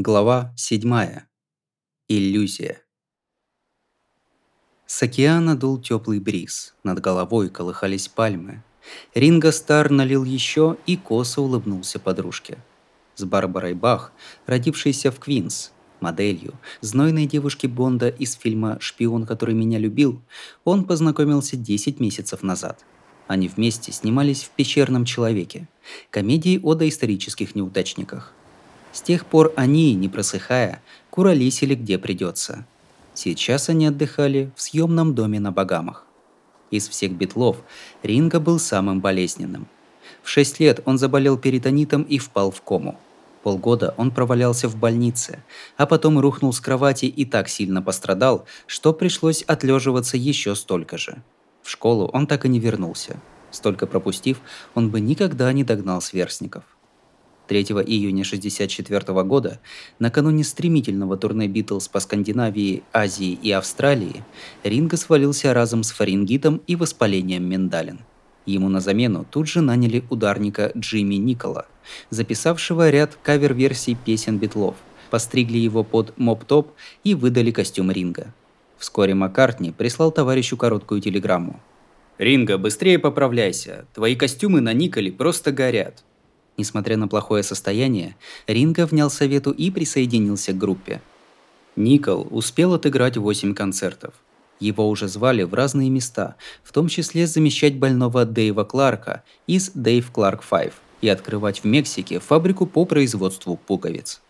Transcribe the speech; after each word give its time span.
Глава 0.00 0.54
7. 0.56 0.88
Иллюзия. 2.06 2.82
С 4.86 5.02
океана 5.02 5.56
дул 5.56 5.80
теплый 5.80 6.20
бриз, 6.20 6.76
над 6.84 7.00
головой 7.00 7.48
колыхались 7.48 8.06
пальмы. 8.06 8.62
Ринго 9.12 9.50
Стар 9.50 9.90
налил 9.90 10.22
еще 10.22 10.76
и 10.86 10.96
косо 10.96 11.40
улыбнулся 11.40 11.98
подружке. 11.98 12.58
С 13.16 13.24
Барбарой 13.24 13.74
Бах, 13.74 14.12
родившейся 14.46 15.10
в 15.10 15.18
Квинс, 15.18 15.72
моделью, 15.98 16.54
знойной 16.80 17.26
девушки 17.26 17.66
Бонда 17.66 18.08
из 18.08 18.34
фильма 18.34 18.78
«Шпион, 18.78 19.26
который 19.26 19.56
меня 19.56 19.80
любил», 19.80 20.22
он 20.62 20.84
познакомился 20.84 21.56
10 21.56 21.98
месяцев 21.98 22.44
назад. 22.44 22.84
Они 23.26 23.48
вместе 23.48 23.90
снимались 23.90 24.44
в 24.44 24.50
«Пещерном 24.50 25.04
человеке», 25.04 25.66
комедии 26.10 26.60
о 26.62 26.74
доисторических 26.74 27.56
неудачниках. 27.56 28.32
С 28.92 29.02
тех 29.02 29.26
пор 29.26 29.52
они, 29.56 29.94
не 29.94 30.08
просыхая, 30.08 30.82
куролесили 31.10 31.74
где 31.74 31.98
придется. 31.98 32.66
Сейчас 33.14 33.68
они 33.68 33.86
отдыхали 33.86 34.50
в 34.56 34.62
съемном 34.62 35.14
доме 35.14 35.40
на 35.40 35.52
Багамах. 35.52 36.04
Из 36.70 36.88
всех 36.88 37.12
битлов 37.12 37.56
Ринга 38.02 38.40
был 38.40 38.58
самым 38.58 39.00
болезненным. 39.00 39.66
В 40.22 40.28
шесть 40.28 40.60
лет 40.60 40.80
он 40.84 40.98
заболел 40.98 41.36
перитонитом 41.36 42.02
и 42.02 42.18
впал 42.18 42.50
в 42.50 42.62
кому. 42.62 42.98
Полгода 43.42 43.94
он 43.96 44.10
провалялся 44.10 44.68
в 44.68 44.76
больнице, 44.76 45.42
а 45.76 45.86
потом 45.86 46.18
рухнул 46.18 46.52
с 46.52 46.60
кровати 46.60 47.06
и 47.06 47.24
так 47.24 47.48
сильно 47.48 47.82
пострадал, 47.82 48.46
что 48.66 48.92
пришлось 48.92 49.42
отлеживаться 49.42 50.16
еще 50.16 50.54
столько 50.54 50.98
же. 50.98 51.22
В 51.62 51.70
школу 51.70 52.10
он 52.12 52.26
так 52.26 52.44
и 52.44 52.48
не 52.48 52.60
вернулся. 52.60 53.18
Столько 53.50 53.86
пропустив, 53.86 54.40
он 54.74 54.90
бы 54.90 55.00
никогда 55.00 55.52
не 55.52 55.64
догнал 55.64 56.00
сверстников– 56.00 56.64
3 57.48 57.62
июня 57.62 58.22
1964 58.22 59.24
года, 59.24 59.58
накануне 59.98 60.44
стремительного 60.44 61.16
турне 61.16 61.48
Битлз 61.48 61.88
по 61.88 61.98
Скандинавии, 61.98 62.82
Азии 62.92 63.38
и 63.42 63.50
Австралии, 63.50 64.22
Ринго 64.62 64.98
свалился 64.98 65.54
разом 65.54 65.82
с 65.82 65.90
фарингитом 65.90 66.60
и 66.66 66.76
воспалением 66.76 67.48
миндалин. 67.48 68.00
Ему 68.44 68.68
на 68.68 68.80
замену 68.80 69.26
тут 69.30 69.48
же 69.48 69.62
наняли 69.62 70.04
ударника 70.10 70.72
Джимми 70.76 71.16
Никола, 71.16 71.66
записавшего 72.10 72.90
ряд 72.90 73.18
кавер-версий 73.22 73.96
песен 73.96 74.38
Битлов, 74.38 74.76
постригли 75.10 75.58
его 75.58 75.84
под 75.84 76.16
моп-топ 76.18 76.72
и 77.02 77.14
выдали 77.14 77.50
костюм 77.50 77.90
Ринга. 77.90 78.32
Вскоре 78.76 79.14
Маккартни 79.14 79.72
прислал 79.72 80.12
товарищу 80.12 80.56
короткую 80.56 81.00
телеграмму. 81.00 81.60
«Ринга, 82.18 82.58
быстрее 82.58 82.98
поправляйся, 82.98 83.86
твои 83.94 84.16
костюмы 84.16 84.60
на 84.60 84.72
Николе 84.72 85.10
просто 85.10 85.52
горят. 85.52 86.04
Несмотря 86.58 86.96
на 86.96 87.06
плохое 87.06 87.44
состояние, 87.44 88.16
Ринго 88.48 88.84
внял 88.84 89.10
совету 89.10 89.52
и 89.52 89.70
присоединился 89.70 90.52
к 90.52 90.58
группе. 90.58 91.00
Никол 91.76 92.26
успел 92.32 92.74
отыграть 92.74 93.16
8 93.16 93.54
концертов. 93.54 94.12
Его 94.58 94.88
уже 94.88 95.06
звали 95.06 95.44
в 95.44 95.54
разные 95.54 95.88
места, 95.88 96.34
в 96.64 96.72
том 96.72 96.88
числе 96.88 97.28
замещать 97.28 97.76
больного 97.76 98.24
Дэйва 98.24 98.64
Кларка 98.64 99.22
из 99.46 99.70
Дэйв 99.70 100.10
Кларк 100.10 100.42
5 100.44 100.72
и 101.00 101.08
открывать 101.08 101.60
в 101.60 101.64
Мексике 101.64 102.18
фабрику 102.18 102.66
по 102.66 102.84
производству 102.84 103.56
пуговиц. 103.56 104.20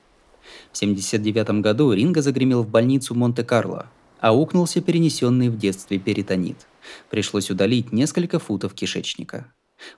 В 0.73 0.77
1979 0.77 1.63
году 1.63 1.93
Ринго 1.95 2.21
загремел 2.21 2.63
в 2.63 2.69
больницу 2.69 3.15
Монте-Карло, 3.15 3.87
а 4.21 4.35
укнулся 4.37 4.83
перенесенный 4.83 5.49
в 5.49 5.57
детстве 5.57 5.99
перитонит. 5.99 6.67
Пришлось 7.09 7.51
удалить 7.51 7.91
несколько 7.91 8.39
футов 8.39 8.75
кишечника. 8.75 9.51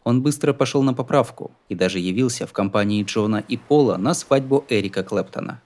Он 0.05 0.23
быстро 0.23 0.53
пошел 0.53 0.83
на 0.83 0.95
поправку 0.95 1.53
и 1.69 1.75
даже 1.75 1.99
явился 1.99 2.47
в 2.47 2.53
компании 2.53 3.05
Джона 3.05 3.45
и 3.47 3.57
Пола 3.57 3.97
на 3.97 4.15
свадьбу 4.15 4.65
Эрика 4.69 5.03
Клэптона. 5.03 5.63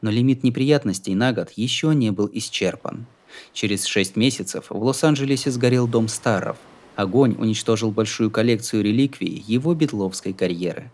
Но 0.00 0.10
лимит 0.10 0.42
неприятностей 0.42 1.14
на 1.14 1.32
год 1.32 1.50
еще 1.56 1.94
не 1.94 2.10
был 2.10 2.28
исчерпан. 2.32 3.06
Через 3.52 3.84
шесть 3.84 4.16
месяцев 4.16 4.66
в 4.70 4.82
Лос-Анджелесе 4.82 5.50
сгорел 5.50 5.86
дом 5.86 6.08
Старов. 6.08 6.56
Огонь 6.96 7.36
уничтожил 7.38 7.90
большую 7.90 8.30
коллекцию 8.30 8.82
реликвий 8.82 9.44
его 9.46 9.74
битловской 9.74 10.32
карьеры. 10.32 10.90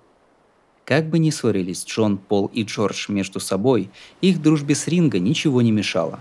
Как 0.84 1.08
бы 1.08 1.18
ни 1.18 1.30
ссорились 1.30 1.84
Джон, 1.86 2.18
Пол 2.18 2.50
и 2.52 2.62
Джордж 2.62 3.06
между 3.10 3.40
собой, 3.40 3.90
их 4.20 4.42
дружбе 4.42 4.74
с 4.74 4.86
Ринго 4.86 5.18
ничего 5.18 5.62
не 5.62 5.72
мешало. 5.72 6.20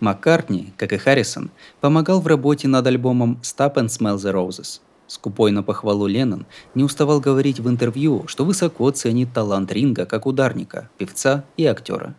Маккартни, 0.00 0.72
как 0.76 0.92
и 0.92 0.96
Харрисон, 0.96 1.50
помогал 1.80 2.20
в 2.20 2.26
работе 2.26 2.66
над 2.66 2.86
альбомом 2.86 3.38
«Stop 3.42 3.76
and 3.76 3.86
Smell 3.86 4.16
the 4.16 4.32
Roses», 4.32 4.80
Скупой 5.06 5.52
на 5.52 5.62
похвалу 5.62 6.06
Леннон 6.06 6.46
не 6.74 6.82
уставал 6.82 7.20
говорить 7.20 7.60
в 7.60 7.68
интервью, 7.68 8.24
что 8.26 8.44
высоко 8.44 8.90
ценит 8.90 9.32
талант 9.32 9.72
Ринга 9.72 10.04
как 10.04 10.26
ударника, 10.26 10.90
певца 10.98 11.44
и 11.56 11.64
актера. 11.64 12.16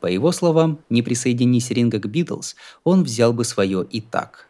По 0.00 0.06
его 0.06 0.32
словам, 0.32 0.78
не 0.90 1.02
присоединись 1.02 1.70
Ринга 1.70 1.98
к 1.98 2.06
Битлз, 2.06 2.56
он 2.84 3.02
взял 3.02 3.32
бы 3.32 3.44
свое 3.44 3.86
и 3.90 4.00
так. 4.00 4.48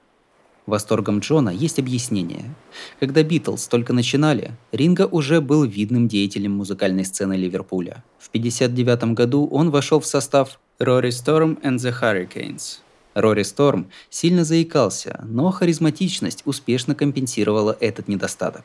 Восторгом 0.67 1.21
Джона 1.21 1.51
есть 1.51 1.79
объяснение. 1.79 2.53
Когда 2.99 3.23
Битлз 3.23 3.69
только 3.69 3.93
начинали, 3.93 4.53
Ринга 4.73 5.07
уже 5.07 5.41
был 5.41 5.63
видным 5.63 6.09
деятелем 6.09 6.53
музыкальной 6.53 7.05
сцены 7.05 7.35
Ливерпуля. 7.35 8.03
В 8.19 8.29
1959 8.29 9.15
году 9.15 9.47
он 9.47 9.71
вошел 9.71 10.01
в 10.01 10.07
состав 10.07 10.59
Rory 10.81 11.11
Storm 11.11 11.63
and 11.63 11.77
the 11.77 11.95
Hurricanes– 12.01 12.81
Рори 13.17 13.45
Сторм 13.45 13.91
сильно 14.11 14.45
заикался, 14.45 15.25
но 15.27 15.51
харизматичность 15.51 16.43
успешно 16.45 16.95
компенсировала 16.95 17.75
этот 17.81 18.09
недостаток. 18.09 18.65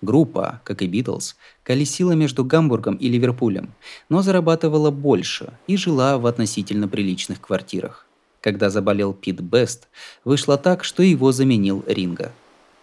Группа, 0.00 0.60
как 0.62 0.82
и 0.82 0.86
Битлз, 0.86 1.34
колесила 1.64 2.12
между 2.12 2.44
Гамбургом 2.44 2.94
и 2.94 3.08
Ливерпулем, 3.08 3.74
но 4.08 4.22
зарабатывала 4.22 4.92
больше 4.92 5.54
и 5.66 5.76
жила 5.76 6.18
в 6.18 6.26
относительно 6.26 6.86
приличных 6.86 7.40
квартирах. 7.40 8.06
Когда 8.40 8.70
заболел 8.70 9.12
Пит 9.12 9.40
Бест, 9.40 9.88
вышло 10.24 10.56
так, 10.56 10.84
что 10.84 11.02
его 11.02 11.32
заменил 11.32 11.82
Ринга. 11.88 12.30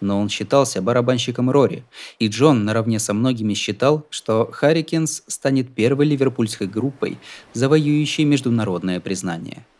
Но 0.02 0.20
он 0.20 0.28
считался 0.28 0.82
барабанщиком 0.82 1.50
Рори, 1.50 1.84
и 2.18 2.28
Джон 2.28 2.66
наравне 2.66 2.98
со 2.98 3.14
многими 3.14 3.54
считал, 3.54 4.06
что 4.10 4.50
Харрикенс 4.52 5.22
станет 5.26 5.74
первой 5.74 6.04
ливерпульской 6.04 6.66
группой, 6.66 7.16
завоюющей 7.54 8.24
международное 8.24 9.00
признание– 9.00 9.64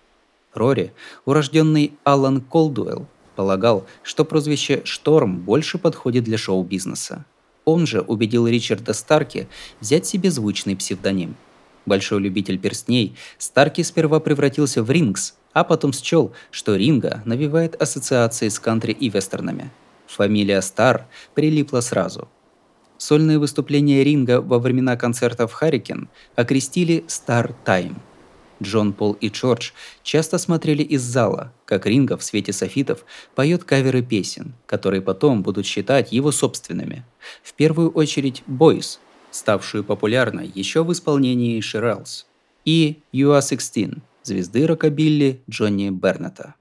Рори, 0.55 0.93
урожденный 1.25 1.93
Алан 2.05 2.41
Колдуэлл, 2.41 3.07
полагал, 3.37 3.87
что 4.03 4.25
прозвище 4.25 4.83
«Шторм» 4.85 5.39
больше 5.41 5.79
подходит 5.79 6.25
для 6.25 6.39
шоу-бизнеса. 6.39 7.25
Он 7.65 7.87
же 7.87 8.01
убедил 8.01 8.49
Ричарда 8.49 8.93
Старки 8.95 9.47
взять 9.81 10.07
себе 10.07 10.31
звучный 10.31 10.75
псевдоним. 10.75 11.37
Большой 11.87 12.21
любитель 12.21 12.59
перстней, 12.59 13.15
Старки 13.39 13.83
сперва 13.83 14.21
превратился 14.21 14.83
в 14.83 14.91
Рингс, 14.91 15.35
а 15.53 15.65
потом 15.65 15.93
счел, 15.93 16.33
что 16.51 16.77
Ринга 16.77 17.23
навевает 17.25 17.81
ассоциации 17.81 18.49
с 18.49 18.59
кантри 18.59 18.93
и 18.93 19.09
вестернами. 19.09 19.71
Фамилия 20.07 20.63
Стар 20.63 21.07
прилипла 21.35 21.81
сразу. 21.81 22.29
Сольные 22.97 23.39
выступления 23.39 24.03
Ринга 24.03 24.41
во 24.41 24.59
времена 24.59 24.97
концертов 24.97 25.53
Харрикен 25.53 26.09
окрестили 26.35 27.05
«Стар 27.07 27.55
Тайм». 27.65 27.97
Джон, 28.63 28.93
Пол 28.93 29.13
и 29.21 29.29
Джордж 29.29 29.71
часто 30.03 30.39
смотрели 30.39 30.83
из 30.83 31.03
зала, 31.03 31.53
как 31.65 31.87
Ринго 31.87 32.17
в 32.17 32.25
свете 32.25 32.53
софитов 32.53 33.05
поет 33.35 33.65
каверы 33.65 34.03
песен, 34.03 34.55
которые 34.67 35.01
потом 35.01 35.43
будут 35.43 35.67
считать 35.67 36.13
его 36.13 36.33
собственными. 36.33 37.05
В 37.43 37.55
первую 37.55 37.91
очередь 37.91 38.43
«Boys», 38.49 38.99
ставшую 39.31 39.85
популярной 39.85 40.51
еще 40.53 40.83
в 40.83 40.93
исполнении 40.93 41.61
Ширалс, 41.61 42.27
и 42.65 42.99
«You 43.13 43.39
Are 43.39 43.41
16» 43.41 43.99
звезды 44.25 44.67
рокобилли 44.67 45.41
Джонни 45.49 45.91
Бернета. 45.91 46.55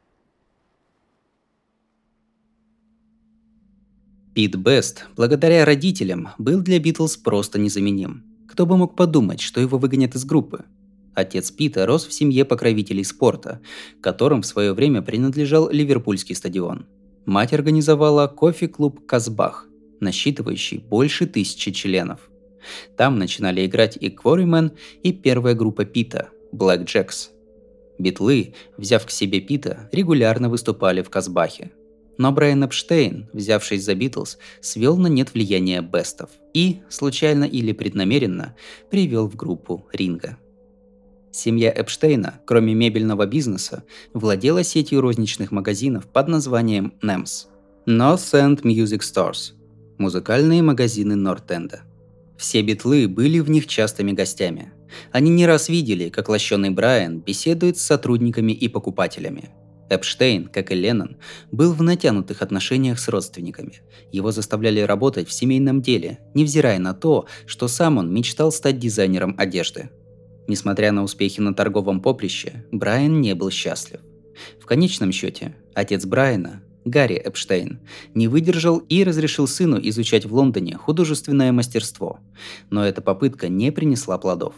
Пит 4.34 4.56
Бест, 4.56 5.08
благодаря 5.16 5.66
родителям, 5.66 6.30
был 6.38 6.62
для 6.62 6.80
Битлз 6.80 7.18
просто 7.18 7.58
незаменим. 7.58 8.24
Кто 8.48 8.68
бы 8.68 8.78
мог 8.78 8.96
подумать, 8.96 9.42
что 9.42 9.60
его 9.60 9.80
выгонят 9.80 10.14
из 10.14 10.26
группы– 10.26 10.64
Отец 11.18 11.50
Пита 11.50 11.88
рос 11.88 12.06
в 12.06 12.14
семье 12.14 12.46
покровителей 12.46 13.04
спорта, 13.04 13.60
которым 14.02 14.44
в 14.44 14.46
свое 14.46 14.74
время 14.74 15.02
принадлежал 15.02 15.68
Ливерпульский 15.68 16.36
стадион. 16.36 16.86
Мать 17.26 17.54
организовала 17.54 18.28
кофе-клуб 18.28 19.04
«Казбах», 19.08 19.66
насчитывающий 20.00 20.78
больше 20.78 21.26
тысячи 21.26 21.72
членов. 21.72 22.30
Там 22.96 23.18
начинали 23.18 23.66
играть 23.66 23.98
и 24.00 24.12
Кворимен, 24.12 24.74
и 25.02 25.12
первая 25.12 25.56
группа 25.56 25.86
Пита– 25.86 26.30
Black 26.54 26.86
Jacks. 26.86 27.30
Битлы, 27.98 28.54
взяв 28.78 29.04
к 29.04 29.10
себе 29.10 29.40
Пита, 29.40 29.90
регулярно 29.92 30.50
выступали 30.50 31.02
в 31.02 31.10
Казбахе. 31.10 31.72
Но 32.20 32.32
Брайан 32.32 32.64
Эпштейн, 32.64 33.28
взявшись 33.34 33.84
за 33.84 33.96
Битлз, 33.96 34.38
свел 34.62 34.98
на 34.98 35.08
нет 35.08 35.34
влияние 35.34 35.82
Бестов 35.82 36.30
и, 36.54 36.82
случайно 36.90 37.46
или 37.46 37.72
преднамеренно, 37.72 38.56
привел 38.92 39.28
в 39.28 39.36
группу 39.36 39.88
Ринга– 39.92 40.38
Семья 41.38 41.72
Эпштейна, 41.72 42.40
кроме 42.46 42.74
мебельного 42.74 43.28
бизнеса, 43.28 43.84
владела 44.12 44.64
сетью 44.64 45.02
розничных 45.02 45.52
магазинов 45.52 46.08
под 46.08 46.30
названием 46.30 46.94
NEMS– 47.04 47.46
North 47.86 48.34
End 48.34 48.64
Music 48.64 49.02
Stores– 49.02 49.54
музыкальные 50.00 50.64
магазины 50.64 51.16
Нортенда. 51.16 51.82
Все 52.40 52.64
битлы 52.64 53.08
были 53.08 53.38
в 53.38 53.52
них 53.52 53.68
частыми 53.68 54.14
гостями. 54.14 54.74
Они 55.12 55.30
не 55.30 55.46
раз 55.46 55.70
видели, 55.70 56.10
как 56.10 56.28
лощеный 56.28 56.72
Брайан 56.72 57.20
беседует 57.20 57.78
с 57.78 57.84
сотрудниками 57.84 58.52
и 58.52 58.68
покупателями. 58.68 59.52
Эпштейн, 59.92 60.48
как 60.48 60.72
и 60.72 60.76
Леннон, 60.76 61.18
был 61.52 61.72
в 61.72 61.84
натянутых 61.84 62.42
отношениях 62.42 63.00
с 63.00 63.08
родственниками. 63.10 63.84
Его 64.12 64.32
заставляли 64.32 64.80
работать 64.80 65.28
в 65.28 65.34
семейном 65.34 65.84
деле, 65.84 66.18
невзирая 66.34 66.80
на 66.80 66.96
то, 66.96 67.28
что 67.46 67.68
сам 67.68 68.00
он 68.00 68.12
мечтал 68.12 68.52
стать 68.52 68.80
дизайнером 68.80 69.36
одежды. 69.38 69.92
Несмотря 70.48 70.92
на 70.92 71.04
успехи 71.04 71.42
на 71.42 71.54
торговом 71.54 72.02
поприще, 72.02 72.66
Брайан 72.72 73.20
не 73.22 73.36
был 73.36 73.50
счастлив. 73.50 74.00
В 74.60 74.66
конечном 74.66 75.12
счете, 75.12 75.56
отец 75.74 76.06
Брайана, 76.06 76.62
Гарри 76.86 77.22
Эпштейн, 77.24 77.80
не 78.14 78.28
выдержал 78.28 78.78
и 78.78 79.04
разрешил 79.04 79.48
сыну 79.48 79.78
изучать 79.82 80.26
в 80.26 80.34
Лондоне 80.34 80.78
художественное 80.78 81.52
мастерство. 81.52 82.20
Но 82.70 82.86
эта 82.86 83.02
попытка 83.02 83.50
не 83.50 83.72
принесла 83.72 84.18
плодов. 84.18 84.56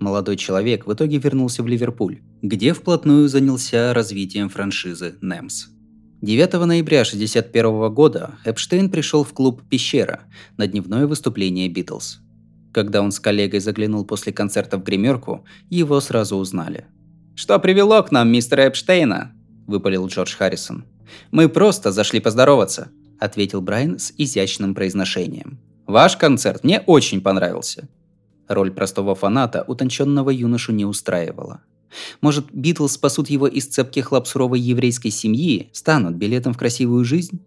Молодой 0.00 0.36
человек 0.36 0.86
в 0.86 0.92
итоге 0.92 1.18
вернулся 1.18 1.62
в 1.62 1.66
Ливерпуль, 1.66 2.20
где 2.42 2.72
вплотную 2.72 3.28
занялся 3.28 3.92
развитием 3.94 4.48
франшизы 4.48 5.16
Немс. 5.20 5.66
9 6.20 6.52
ноября 6.52 7.00
1961 7.02 7.92
года 7.92 8.34
Эпштейн 8.44 8.90
пришел 8.90 9.24
в 9.24 9.32
клуб 9.32 9.62
«Пещера» 9.68 10.22
на 10.56 10.66
дневное 10.66 11.06
выступление 11.06 11.68
«Битлз». 11.68 12.23
Когда 12.74 13.02
он 13.02 13.12
с 13.12 13.20
коллегой 13.20 13.60
заглянул 13.60 14.04
после 14.04 14.32
концерта 14.32 14.78
в 14.78 14.82
гримерку, 14.82 15.44
его 15.70 16.00
сразу 16.00 16.36
узнали. 16.36 16.86
«Что 17.36 17.60
привело 17.60 18.02
к 18.02 18.10
нам 18.10 18.28
мистера 18.28 18.62
Эпштейна?»– 18.62 19.30
выпалил 19.68 20.08
Джордж 20.08 20.34
Харрисон. 20.34 20.84
«Мы 21.30 21.48
просто 21.48 21.92
зашли 21.92 22.18
поздороваться»,– 22.18 22.88
ответил 23.20 23.60
Брайан 23.60 24.00
с 24.00 24.12
изящным 24.18 24.74
произношением. 24.74 25.60
«Ваш 25.86 26.16
концерт 26.16 26.64
мне 26.64 26.80
очень 26.80 27.20
понравился. 27.20 27.88
Роль 28.48 28.72
простого 28.72 29.14
фаната 29.14 29.64
утонченного 29.68 30.30
юношу 30.30 30.72
не 30.72 30.84
устраивала. 30.84 31.60
Может, 32.20 32.46
Битлз 32.52 32.94
спасут 32.94 33.30
его 33.30 33.46
из 33.46 33.68
цепких 33.68 34.10
лап 34.10 34.26
суровой 34.26 34.58
еврейской 34.58 35.10
семьи, 35.10 35.70
станут 35.72 36.16
билетом 36.16 36.52
в 36.52 36.58
красивую 36.58 37.04
жизнь? 37.04 37.40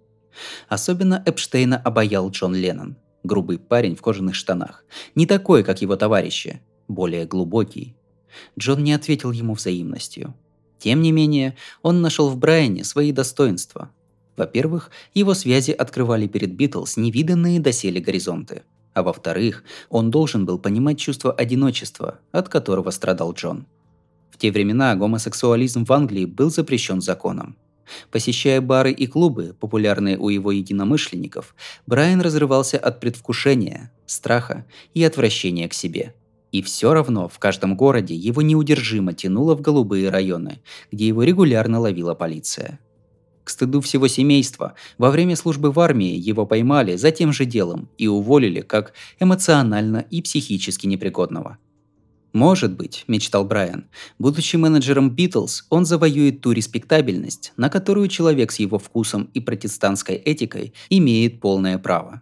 Особенно 0.69 1.21
Эпштейна 1.25 1.77
обаял 1.77 2.29
Джон 2.29 2.55
Леннон. 2.55 2.95
Грубый 3.23 3.59
парень 3.59 3.95
в 3.95 4.01
кожаных 4.01 4.35
штанах. 4.35 4.85
Не 5.15 5.25
такой, 5.25 5.63
как 5.63 5.81
его 5.81 5.95
товарищи. 5.95 6.61
Более 6.87 7.25
глубокий. 7.25 7.95
Джон 8.57 8.83
не 8.83 8.93
ответил 8.93 9.31
ему 9.31 9.53
взаимностью. 9.53 10.33
Тем 10.79 11.01
не 11.01 11.11
менее, 11.11 11.57
он 11.81 12.01
нашел 12.01 12.29
в 12.29 12.37
Брайане 12.37 12.83
свои 12.83 13.11
достоинства. 13.11 13.89
Во-первых, 14.35 14.91
его 15.13 15.33
связи 15.33 15.71
открывали 15.71 16.27
перед 16.27 16.53
Битлз 16.53 16.97
невиданные 16.97 17.59
доселе 17.59 17.99
горизонты– 17.99 18.63
а 18.97 19.03
во-вторых, 19.03 19.63
он 19.89 20.09
должен 20.09 20.47
был 20.47 20.57
понимать 20.57 20.97
чувство 20.97 21.31
одиночества, 21.31 22.19
от 22.31 22.49
которого 22.49 22.89
страдал 22.89 23.31
Джон. 23.33 23.67
В 24.31 24.39
те 24.39 24.51
времена 24.51 24.95
гомосексуализм 24.95 25.85
в 25.85 25.93
Англии 25.93 26.25
был 26.25 26.49
запрещен 26.49 26.99
законом. 26.99 27.57
Посещая 28.11 28.61
бары 28.61 28.91
и 28.91 29.07
клубы, 29.07 29.55
популярные 29.59 30.17
у 30.17 30.29
его 30.29 30.51
единомышленников, 30.51 31.55
Брайан 31.85 32.21
разрывался 32.21 32.77
от 32.77 32.99
предвкушения, 32.99 33.91
страха 34.05 34.65
и 34.93 35.03
отвращения 35.03 35.67
к 35.67 35.73
себе. 35.73 36.13
И 36.51 36.61
все 36.61 36.93
равно 36.93 37.27
в 37.27 37.39
каждом 37.39 37.75
городе 37.75 38.15
его 38.15 38.41
неудержимо 38.41 39.13
тянуло 39.13 39.55
в 39.55 39.61
голубые 39.61 40.09
районы, 40.09 40.61
где 40.91 41.07
его 41.07 41.23
регулярно 41.23 41.79
ловила 41.79 42.13
полиция. 42.13 42.79
К 43.43 43.49
стыду 43.49 43.79
всего 43.79 44.07
семейства, 44.07 44.73
во 44.97 45.09
время 45.09 45.35
службы 45.35 45.71
в 45.71 45.79
армии 45.79 46.15
его 46.17 46.45
поймали 46.45 46.97
за 46.97 47.11
тем 47.11 47.31
же 47.31 47.45
делом 47.45 47.89
и 47.97 48.07
уволили 48.07 48.61
как 48.61 48.93
эмоционально 49.19 50.05
и 50.09 50.21
психически 50.21 50.85
непригодного. 50.85 51.57
Может 52.37 52.73
быть, 52.73 53.03
мечтал 53.07 53.45
Брайан, 53.45 53.85
будучи 54.19 54.57
менеджером 54.57 55.09
Битлз, 55.09 55.65
он 55.71 55.85
завоюет 55.85 56.39
ту 56.41 56.51
респектабельность, 56.51 57.51
на 57.57 57.67
которую 57.67 58.09
человек 58.09 58.51
с 58.51 58.59
его 58.59 58.77
вкусом 58.77 59.31
и 59.33 59.39
протестантской 59.39 60.17
этикой 60.17 60.71
имеет 60.91 61.39
полное 61.39 61.79
право. 61.79 62.21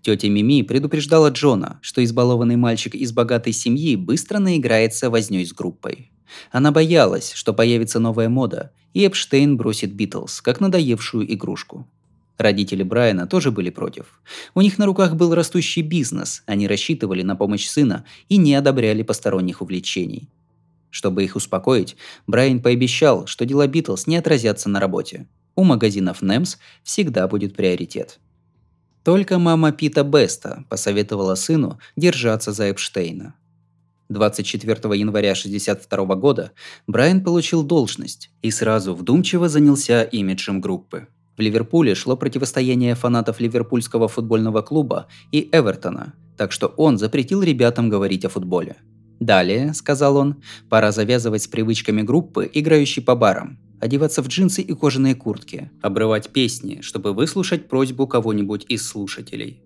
Тетя 0.00 0.28
Мими 0.28 0.62
предупреждала 0.62 1.30
Джона, 1.30 1.80
что 1.82 2.04
избалованный 2.04 2.54
мальчик 2.54 2.94
из 2.94 3.10
богатой 3.10 3.52
семьи 3.52 3.96
быстро 3.96 4.38
наиграется 4.38 5.10
вознёй 5.10 5.44
с 5.44 5.52
группой. 5.52 6.12
Она 6.52 6.70
боялась, 6.70 7.32
что 7.32 7.52
появится 7.52 7.98
новая 7.98 8.28
мода, 8.28 8.70
и 8.94 9.04
Эпштейн 9.04 9.56
бросит 9.56 9.92
Битлз, 9.92 10.40
как 10.40 10.60
надоевшую 10.60 11.34
игрушку. 11.34 11.84
Родители 12.38 12.84
Брайана 12.84 13.26
тоже 13.26 13.50
были 13.50 13.68
против. 13.68 14.20
У 14.54 14.60
них 14.60 14.78
на 14.78 14.86
руках 14.86 15.16
был 15.16 15.34
растущий 15.34 15.82
бизнес, 15.82 16.44
они 16.46 16.68
рассчитывали 16.68 17.22
на 17.22 17.34
помощь 17.34 17.66
сына 17.66 18.04
и 18.28 18.36
не 18.36 18.54
одобряли 18.54 19.02
посторонних 19.02 19.60
увлечений. 19.60 20.30
Чтобы 20.90 21.24
их 21.24 21.34
успокоить, 21.34 21.96
Брайан 22.28 22.62
пообещал, 22.62 23.26
что 23.26 23.44
дела 23.44 23.66
Битлз 23.66 24.06
не 24.06 24.16
отразятся 24.16 24.68
на 24.68 24.78
работе. 24.78 25.26
У 25.56 25.64
магазинов 25.64 26.22
Немс 26.22 26.58
всегда 26.84 27.26
будет 27.26 27.56
приоритет. 27.56 28.20
Только 29.02 29.38
мама 29.38 29.72
Пита 29.72 30.04
Беста 30.04 30.64
посоветовала 30.68 31.34
сыну 31.34 31.80
держаться 31.96 32.52
за 32.52 32.70
Эпштейна. 32.70 33.34
24 34.08 34.98
января 34.98 35.32
1962 35.32 36.14
года 36.14 36.52
Брайан 36.86 37.22
получил 37.22 37.64
должность 37.64 38.30
и 38.42 38.50
сразу 38.50 38.94
вдумчиво 38.94 39.48
занялся 39.48 40.02
имиджем 40.02 40.60
группы. 40.60 41.08
В 41.38 41.40
Ливерпуле 41.40 41.94
шло 41.94 42.16
противостояние 42.16 42.96
фанатов 42.96 43.38
Ливерпульского 43.38 44.08
футбольного 44.08 44.60
клуба 44.60 45.06
и 45.30 45.48
Эвертона, 45.52 46.14
так 46.36 46.50
что 46.50 46.66
он 46.66 46.98
запретил 46.98 47.42
ребятам 47.42 47.88
говорить 47.88 48.24
о 48.24 48.28
футболе. 48.28 48.76
«Далее»,— 49.20 49.72
сказал 49.74 50.16
он,— 50.16 50.42
«пора 50.68 50.90
завязывать 50.90 51.42
с 51.42 51.46
привычками 51.46 52.02
группы, 52.02 52.50
играющей 52.52 53.02
по 53.02 53.14
барам, 53.14 53.58
одеваться 53.80 54.20
в 54.22 54.26
джинсы 54.26 54.62
и 54.62 54.74
кожаные 54.74 55.14
куртки, 55.14 55.70
обрывать 55.80 56.30
песни, 56.30 56.80
чтобы 56.80 57.12
выслушать 57.12 57.68
просьбу 57.68 58.08
кого-нибудь 58.08 58.66
из 58.68 58.84
слушателей. 58.86 59.62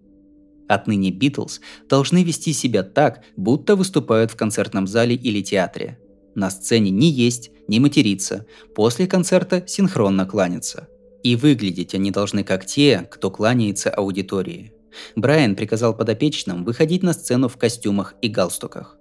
Отныне 0.68 1.10
Битлз 1.10 1.62
должны 1.88 2.22
вести 2.22 2.52
себя 2.52 2.82
так, 2.82 3.22
будто 3.36 3.76
выступают 3.76 4.30
в 4.30 4.36
концертном 4.36 4.86
зале 4.86 5.14
или 5.14 5.40
театре. 5.40 5.98
На 6.34 6.50
сцене 6.50 6.90
не 6.90 7.10
есть, 7.10 7.50
не 7.66 7.80
материться, 7.80 8.46
после 8.74 9.06
концерта 9.06 9.64
синхронно 9.66 10.26
кланяться. 10.26 10.88
И 11.22 11.36
выглядеть 11.36 11.94
они 11.94 12.10
должны 12.10 12.44
как 12.44 12.66
те, 12.66 13.06
кто 13.10 13.30
кланяется 13.30 13.90
аудитории. 13.90 14.72
Брайан 15.16 15.54
приказал 15.56 15.96
подопечным 15.96 16.64
выходить 16.64 17.02
на 17.02 17.12
сцену 17.12 17.48
в 17.48 17.56
костюмах 17.56 18.14
и 18.20 18.28
галстуках. 18.28 18.96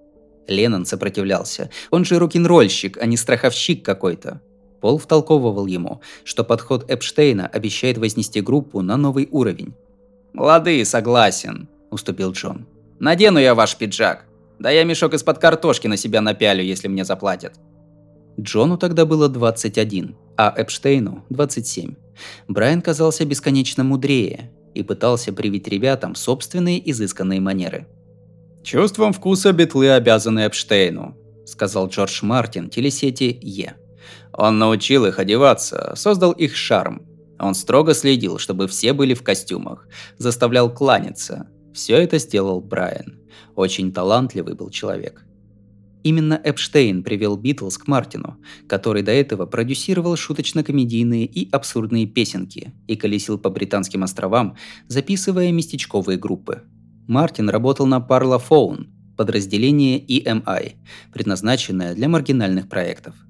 Леннон 0.47 0.85
сопротивлялся. 0.85 1.69
Он 1.89 2.05
же 2.05 2.19
рок-н-ролльщик, 2.19 2.97
а 2.97 3.05
не 3.05 3.17
страховщик 3.17 3.83
какой-то. 3.85 4.41
Пол 4.79 4.97
втолковывал 4.97 5.67
ему, 5.67 6.01
что 6.23 6.43
подход 6.43 6.89
Эпштейна 6.89 7.47
обещает 7.47 7.97
вознести 7.97 8.41
группу 8.41 8.81
на 8.81 8.97
новый 8.97 9.27
уровень, 9.31 9.75
«Лады, 10.33 10.85
согласен»,– 10.85 11.67
уступил 11.91 12.31
Джон. 12.31 12.65
«Надену 12.99 13.39
я 13.39 13.53
ваш 13.53 13.75
пиджак. 13.75 14.25
Да 14.59 14.69
я 14.69 14.83
мешок 14.83 15.13
из-под 15.13 15.39
картошки 15.39 15.87
на 15.87 15.97
себя 15.97 16.21
напялю, 16.21 16.63
если 16.63 16.87
мне 16.87 17.03
заплатят». 17.03 17.55
Джону 18.39 18.77
тогда 18.77 19.05
было 19.05 19.27
21, 19.27 20.15
а 20.37 20.53
Эпштейну– 20.55 21.25
27. 21.29 21.95
Брайан 22.47 22.81
казался 22.81 23.25
бесконечно 23.25 23.83
мудрее 23.83 24.51
и 24.73 24.83
пытался 24.83 25.33
привить 25.33 25.67
ребятам 25.67 26.15
собственные 26.15 26.89
изысканные 26.91 27.39
манеры. 27.39 27.87
«Чувством 28.63 29.13
вкуса 29.13 29.53
битлы 29.53 29.89
обязаны 29.89 30.41
Эпштейну»,– 30.41 31.17
сказал 31.45 31.87
Джордж 31.87 32.19
Мартин 32.23 32.69
телесети 32.69 33.37
«Е». 33.41 33.75
Он 34.33 34.59
научил 34.59 35.05
их 35.05 35.19
одеваться, 35.19 35.93
создал 35.95 36.31
их 36.31 36.55
шарм, 36.55 37.05
он 37.41 37.55
строго 37.55 37.95
следил, 37.95 38.37
чтобы 38.37 38.67
все 38.67 38.93
были 38.93 39.15
в 39.15 39.23
костюмах, 39.23 39.87
заставлял 40.17 40.71
кланяться. 40.71 41.47
Все 41.73 41.97
это 41.97 42.19
сделал 42.19 42.61
Брайан. 42.61 43.19
Очень 43.55 43.91
талантливый 43.91 44.53
был 44.53 44.69
человек. 44.69 45.25
Именно 46.03 46.39
Эпштейн 46.43 47.03
привел 47.03 47.37
Битлз 47.37 47.77
к 47.77 47.87
Мартину, 47.87 48.37
который 48.67 49.03
до 49.03 49.11
этого 49.11 49.45
продюсировал 49.45 50.15
шуточно-комедийные 50.15 51.25
и 51.25 51.49
абсурдные 51.51 52.07
песенки 52.07 52.73
и 52.87 52.95
колесил 52.95 53.37
по 53.37 53.49
британским 53.49 54.03
островам, 54.03 54.55
записывая 54.87 55.51
местечковые 55.51 56.17
группы. 56.17 56.63
Мартин 57.07 57.49
работал 57.49 57.85
на 57.85 57.99
Parlophone, 57.99 58.87
подразделение 59.15 59.99
EMI, 59.99 60.73
предназначенное 61.13 61.93
для 61.93 62.09
маргинальных 62.09 62.67
проектов– 62.67 63.15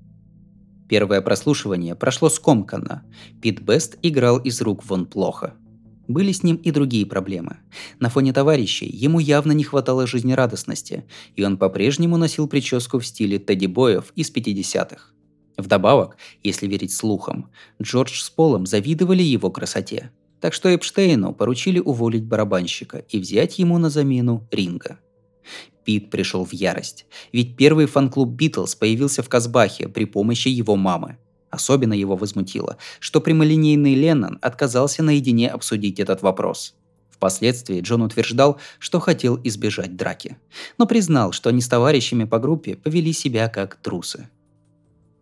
Первое 0.92 1.22
прослушивание 1.22 1.96
прошло 1.96 2.28
скомканно. 2.28 3.06
Пит 3.42 3.62
Бест 3.62 3.98
играл 4.02 4.40
из 4.40 4.60
рук 4.60 4.84
вон 4.84 5.06
плохо. 5.06 5.54
Были 6.12 6.34
с 6.34 6.44
ним 6.44 6.58
и 6.58 6.72
другие 6.72 7.06
проблемы. 7.06 7.60
На 8.00 8.10
фоне 8.10 8.34
товарищей 8.34 8.86
ему 8.86 9.20
явно 9.20 9.54
не 9.54 9.64
хватало 9.64 10.06
жизнерадостности, 10.06 11.06
и 11.38 11.44
он 11.46 11.58
по-прежнему 11.58 12.18
носил 12.18 12.50
прическу 12.50 13.00
в 13.00 13.08
стиле 13.08 13.40
Тедди 13.40 13.68
Боев 13.68 14.12
из 14.18 14.30
50-х. 14.30 15.14
Вдобавок, 15.56 16.18
если 16.44 16.68
верить 16.68 16.92
слухам, 16.92 17.50
Джордж 17.82 18.22
с 18.22 18.30
Полом 18.30 18.66
завидовали 18.66 19.24
его 19.24 19.50
красоте. 19.52 20.12
Так 20.42 20.54
что 20.54 20.68
Эпштейну 20.76 21.34
поручили 21.34 21.80
уволить 21.80 22.26
барабанщика 22.26 22.98
и 22.98 23.18
взять 23.18 23.58
ему 23.58 23.78
на 23.78 23.90
замену 23.90 24.46
Ринга. 24.52 25.00
Пит 25.86 26.10
пришел 26.10 26.44
в 26.44 26.52
ярость, 26.52 27.06
ведь 27.32 27.56
первый 27.56 27.86
фан-клуб 27.86 28.30
Битлз 28.30 28.76
появился 28.76 29.24
в 29.24 29.30
Казбахе 29.30 29.88
при 29.88 30.04
помощи 30.04 30.50
его 30.50 30.76
мамы. 30.76 31.18
Особенно 31.52 31.94
его 31.94 32.16
возмутило, 32.16 32.78
что 33.00 33.22
прямолинейный 33.22 33.94
Леннон 33.94 34.40
отказался 34.42 35.04
наедине 35.04 35.50
обсудить 35.50 36.00
этот 36.00 36.22
вопрос. 36.22 36.74
Впоследствии 37.12 37.82
Джон 37.82 38.02
утверждал, 38.02 38.58
что 38.80 39.00
хотел 39.00 39.40
избежать 39.44 39.96
драки, 39.96 40.38
но 40.80 40.88
признал, 40.88 41.34
что 41.34 41.50
они 41.50 41.62
с 41.62 41.68
товарищами 41.68 42.24
по 42.24 42.40
группе 42.40 42.76
повели 42.76 43.14
себя 43.14 43.48
как 43.50 43.76
трусы. 43.76 44.28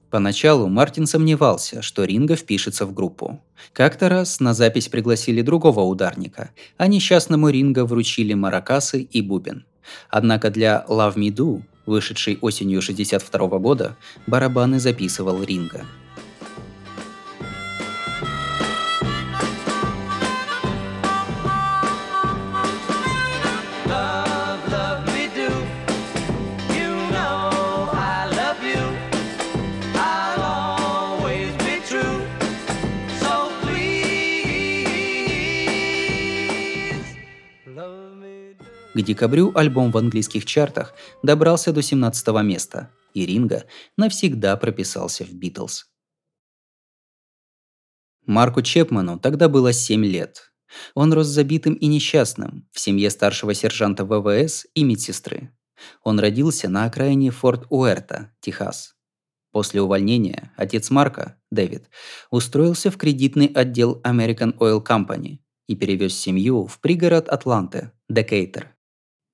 Поначалу 0.10 0.68
Мартин 0.70 1.06
сомневался, 1.06 1.82
что 1.82 2.04
Ринго 2.04 2.36
впишется 2.36 2.86
в 2.86 2.94
группу. 2.94 3.42
Как-то 3.74 4.08
раз 4.08 4.40
на 4.40 4.54
запись 4.54 4.88
пригласили 4.88 5.42
другого 5.42 5.82
ударника, 5.82 6.52
а 6.78 6.88
несчастному 6.88 7.50
Ринго 7.50 7.86
вручили 7.86 8.34
маракасы 8.34 9.02
и 9.02 9.22
бубен. 9.22 9.66
Однако 10.10 10.50
для 10.50 10.86
«Love 10.88 11.16
Me 11.16 11.30
Do», 11.30 11.64
вышедшей 11.86 12.38
осенью 12.42 12.82
62 12.82 13.60
года, 13.60 13.98
барабаны 14.26 14.80
записывал 14.80 15.44
Ринго. 15.44 15.86
К 39.00 39.02
декабрю 39.02 39.54
альбом 39.56 39.92
в 39.92 39.98
английских 39.98 40.44
чартах 40.44 40.94
добрался 41.24 41.72
до 41.72 41.82
17 41.82 42.28
места, 42.44 42.92
и 43.14 43.26
Ринга 43.26 43.64
навсегда 43.96 44.58
прописался 44.58 45.24
в 45.24 45.32
Битлз. 45.32 45.86
Марку 48.26 48.62
Чепману 48.62 49.18
тогда 49.18 49.48
было 49.48 49.72
7 49.72 50.04
лет. 50.04 50.52
Он 50.96 51.14
рос 51.14 51.28
забитым 51.28 51.76
и 51.76 51.88
несчастным 51.88 52.68
в 52.74 52.80
семье 52.82 53.10
старшего 53.10 53.54
сержанта 53.54 54.04
ВВС 54.04 54.68
и 54.74 54.84
медсестры. 54.84 55.58
Он 56.04 56.20
родился 56.20 56.68
на 56.68 56.84
окраине 56.84 57.32
Форт 57.32 57.68
Уэрта, 57.70 58.34
Техас. 58.42 58.98
После 59.54 59.82
увольнения 59.82 60.52
отец 60.58 60.90
Марка, 60.90 61.40
Дэвид, 61.52 61.90
устроился 62.32 62.92
в 62.92 62.98
кредитный 62.98 63.48
отдел 63.48 64.02
American 64.04 64.58
Oil 64.58 64.86
Company 64.86 65.38
и 65.68 65.78
перевез 65.78 66.20
семью 66.20 66.68
в 66.68 66.82
пригород 66.82 67.30
Атланты, 67.30 67.94
Декейтер. 68.10 68.76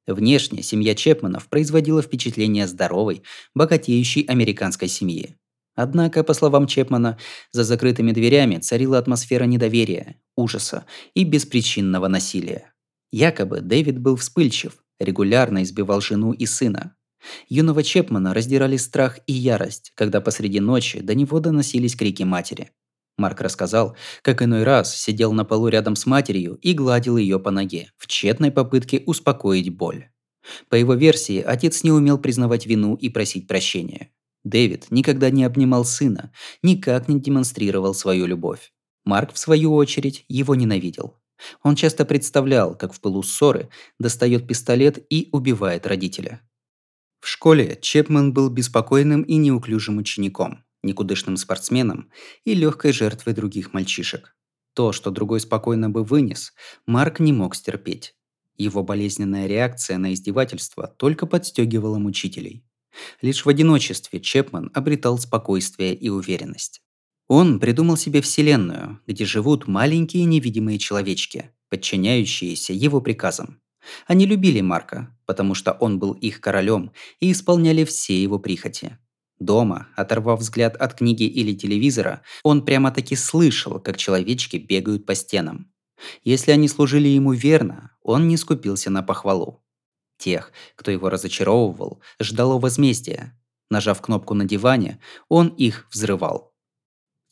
Внешне 0.08 0.62
семья 0.62 0.94
Чепманов 0.94 1.48
производила 1.50 2.02
впечатление 2.02 2.68
здоровой, 2.68 3.24
богатеющей 3.56 4.22
американской 4.22 4.88
семьи. 4.88 5.36
Однако, 5.76 6.24
по 6.24 6.34
словам 6.34 6.68
Чепмана, 6.68 7.18
за 7.52 7.64
закрытыми 7.64 8.12
дверями 8.12 8.58
царила 8.60 8.98
атмосфера 8.98 9.44
недоверия, 9.46 10.22
ужаса 10.36 10.86
и 11.14 11.24
беспричинного 11.24 12.08
насилия. 12.08 12.74
Якобы 13.12 13.62
Дэвид 13.62 14.00
был 14.00 14.16
вспыльчив, 14.16 14.78
регулярно 15.00 15.64
избивал 15.64 16.02
жену 16.02 16.32
и 16.34 16.46
сына. 16.46 16.96
Юного 17.50 17.84
Чепмана 17.84 18.34
раздирали 18.34 18.78
страх 18.78 19.20
и 19.26 19.34
ярость, 19.34 19.92
когда 19.96 20.22
посреди 20.22 20.60
ночи 20.60 21.02
до 21.02 21.16
него 21.16 21.40
доносились 21.40 21.96
крики 21.96 22.24
матери. 22.24 22.72
Марк 23.18 23.40
рассказал, 23.42 23.96
как 24.22 24.42
иной 24.42 24.64
раз 24.64 24.96
сидел 24.96 25.32
на 25.32 25.46
полу 25.46 25.70
рядом 25.70 25.96
с 25.96 26.06
матерью 26.06 26.56
и 26.62 26.74
гладил 26.74 27.16
ее 27.16 27.40
по 27.40 27.50
ноге, 27.50 27.92
в 27.98 28.08
тщетной 28.08 28.52
попытке 28.52 29.04
успокоить 29.06 29.70
боль. 29.70 30.10
По 30.70 30.76
его 30.76 30.94
версии, 30.94 31.42
отец 31.42 31.84
не 31.84 31.92
умел 31.92 32.18
признавать 32.18 32.66
вину 32.66 32.96
и 32.96 33.10
просить 33.10 33.48
прощения. 33.48 34.12
Дэвид 34.44 34.88
никогда 34.92 35.30
не 35.30 35.44
обнимал 35.44 35.86
сына, 35.86 36.32
никак 36.62 37.08
не 37.08 37.20
демонстрировал 37.20 37.94
свою 37.94 38.26
любовь. 38.26 38.74
Марк, 39.06 39.34
в 39.34 39.40
свою 39.40 39.74
очередь, 39.74 40.26
его 40.28 40.54
ненавидел. 40.54 41.18
Он 41.64 41.76
часто 41.76 42.06
представлял, 42.06 42.76
как 42.76 42.94
в 42.94 43.00
пылу 43.00 43.24
ссоры 43.24 43.70
достает 43.98 44.48
пистолет 44.48 45.04
и 45.10 45.30
убивает 45.32 45.88
родителя. 45.88 46.42
В 47.22 47.28
школе 47.28 47.80
Чепман 47.82 48.34
был 48.34 48.50
беспокойным 48.50 49.24
и 49.24 49.36
неуклюжим 49.38 49.98
учеником 49.98 50.65
никудышным 50.86 51.36
спортсменом 51.36 52.10
и 52.46 52.54
легкой 52.54 52.94
жертвой 52.94 53.34
других 53.34 53.74
мальчишек. 53.74 54.36
То, 54.74 54.92
что 54.92 55.12
другой 55.12 55.40
спокойно 55.40 55.90
бы 55.90 56.04
вынес, 56.04 56.54
Марк 56.86 57.20
не 57.20 57.34
мог 57.34 57.56
стерпеть. 57.56 58.16
Его 58.58 58.84
болезненная 58.84 59.48
реакция 59.48 59.98
на 59.98 60.14
издевательство 60.14 60.88
только 60.88 61.26
подстегивала 61.26 61.98
мучителей. 61.98 62.64
Лишь 63.22 63.46
в 63.46 63.50
одиночестве 63.50 64.20
Чепман 64.22 64.72
обретал 64.74 65.18
спокойствие 65.18 65.94
и 65.94 66.10
уверенность. 66.10 66.82
Он 67.28 67.60
придумал 67.60 67.98
себе 67.98 68.22
вселенную, 68.22 69.02
где 69.08 69.26
живут 69.26 69.68
маленькие 69.68 70.26
невидимые 70.26 70.78
человечки, 70.78 71.52
подчиняющиеся 71.70 72.74
его 72.74 73.02
приказам. 73.02 73.60
Они 74.08 74.26
любили 74.26 74.62
Марка, 74.62 75.16
потому 75.26 75.56
что 75.56 75.74
он 75.74 76.00
был 76.00 76.14
их 76.14 76.40
королем 76.42 76.92
и 77.20 77.32
исполняли 77.32 77.84
все 77.84 78.22
его 78.22 78.40
прихоти. 78.40 78.98
Дома, 79.40 79.88
оторвав 79.96 80.40
взгляд 80.40 80.76
от 80.78 80.94
книги 80.94 81.24
или 81.24 81.54
телевизора, 81.54 82.22
он 82.44 82.64
прямо-таки 82.64 83.16
слышал, 83.16 83.80
как 83.80 83.98
человечки 83.98 84.58
бегают 84.58 85.06
по 85.06 85.16
стенам. 85.16 85.72
Если 86.24 86.52
они 86.52 86.68
служили 86.68 87.08
ему 87.08 87.34
верно, 87.34 87.92
он 88.02 88.28
не 88.28 88.38
скупился 88.38 88.90
на 88.90 89.04
похвалу. 89.04 89.64
Тех, 90.18 90.52
кто 90.76 90.92
его 90.92 91.10
разочаровывал, 91.10 92.02
ждало 92.22 92.60
возмездия. 92.60 93.38
Нажав 93.70 94.02
кнопку 94.02 94.34
на 94.34 94.46
диване, 94.46 95.00
он 95.28 95.48
их 95.48 95.88
взрывал. 95.92 96.54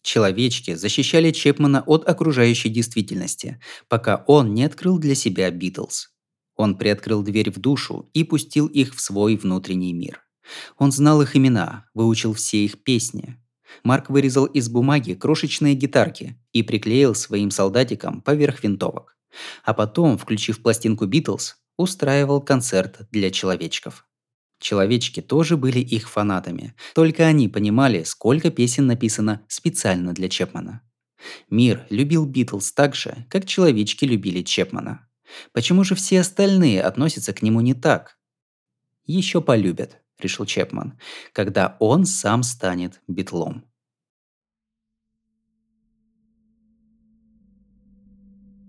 Человечки 0.01 0.75
защищали 0.75 1.31
Чепмана 1.31 1.81
от 1.85 2.07
окружающей 2.09 2.69
действительности, 2.69 3.61
пока 3.87 4.25
он 4.27 4.53
не 4.53 4.65
открыл 4.65 4.99
для 4.99 5.15
себя 5.15 5.49
Битлз. 5.49 6.09
Он 6.55 6.77
приоткрыл 6.77 7.23
дверь 7.23 7.51
в 7.51 7.59
душу 7.59 8.09
и 8.13 8.23
пустил 8.25 8.67
их 8.67 8.93
в 8.93 8.99
свой 8.99 9.37
внутренний 9.37 9.93
мир. 9.93 10.23
Он 10.77 10.91
знал 10.91 11.21
их 11.21 11.35
имена, 11.35 11.85
выучил 11.93 12.33
все 12.33 12.65
их 12.65 12.83
песни. 12.83 13.37
Марк 13.83 14.09
вырезал 14.09 14.45
из 14.45 14.69
бумаги 14.69 15.13
крошечные 15.13 15.73
гитарки 15.73 16.37
и 16.51 16.63
приклеил 16.63 17.15
своим 17.15 17.49
солдатикам 17.51 18.21
поверх 18.21 18.63
винтовок. 18.63 19.17
А 19.63 19.73
потом, 19.73 20.17
включив 20.17 20.61
пластинку 20.61 21.05
Битлз, 21.05 21.57
устраивал 21.77 22.41
концерт 22.41 23.07
для 23.11 23.31
человечков. 23.31 24.05
Человечки 24.59 25.21
тоже 25.21 25.57
были 25.57 25.79
их 25.79 26.09
фанатами, 26.09 26.75
только 26.93 27.25
они 27.25 27.49
понимали, 27.49 28.03
сколько 28.03 28.51
песен 28.51 28.85
написано 28.85 29.41
специально 29.47 30.13
для 30.13 30.29
Чепмана. 30.29 30.81
Мир 31.49 31.85
любил 31.89 32.25
Битлз 32.25 32.71
так 32.71 32.95
же, 32.95 33.25
как 33.29 33.45
человечки 33.45 34.05
любили 34.05 34.41
Чепмана. 34.41 35.07
Почему 35.51 35.83
же 35.83 35.95
все 35.95 36.21
остальные 36.21 36.83
относятся 36.83 37.33
к 37.33 37.41
нему 37.41 37.59
не 37.61 37.73
так? 37.73 38.17
Еще 39.05 39.41
полюбят 39.41 40.02
решил 40.19 40.45
Чепман, 40.45 40.97
когда 41.33 41.75
он 41.79 42.05
сам 42.05 42.43
станет 42.43 43.01
битлом. 43.07 43.63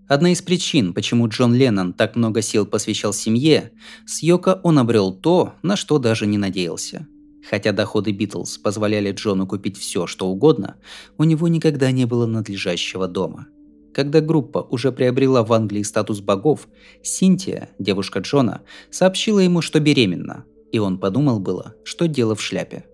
Одна 0.06 0.32
из 0.32 0.42
причин, 0.42 0.92
почему 0.92 1.28
Джон 1.28 1.54
Леннон 1.54 1.94
так 1.94 2.14
много 2.14 2.42
сил 2.42 2.66
посвящал 2.66 3.14
семье, 3.14 3.72
с 4.04 4.22
Йоко 4.22 4.60
он 4.62 4.78
обрел 4.78 5.14
то, 5.14 5.54
на 5.62 5.76
что 5.76 5.98
даже 5.98 6.26
не 6.26 6.36
надеялся. 6.36 7.06
Хотя 7.48 7.72
доходы 7.72 8.12
Битлз 8.12 8.58
позволяли 8.58 9.12
Джону 9.12 9.46
купить 9.46 9.78
все, 9.78 10.06
что 10.06 10.28
угодно, 10.28 10.76
у 11.16 11.24
него 11.24 11.48
никогда 11.48 11.90
не 11.90 12.04
было 12.04 12.26
надлежащего 12.26 13.08
дома. 13.08 13.46
Когда 13.94 14.20
группа 14.20 14.58
уже 14.58 14.92
приобрела 14.92 15.42
в 15.42 15.52
Англии 15.52 15.82
статус 15.82 16.20
богов, 16.20 16.68
Синтия, 17.02 17.70
девушка 17.78 18.20
Джона, 18.20 18.62
сообщила 18.90 19.38
ему, 19.38 19.62
что 19.62 19.80
беременна, 19.80 20.44
и 20.74 20.78
он 20.80 20.98
подумал 20.98 21.38
было, 21.38 21.76
что 21.84 22.08
дело 22.08 22.34
в 22.34 22.42
шляпе. 22.42 22.84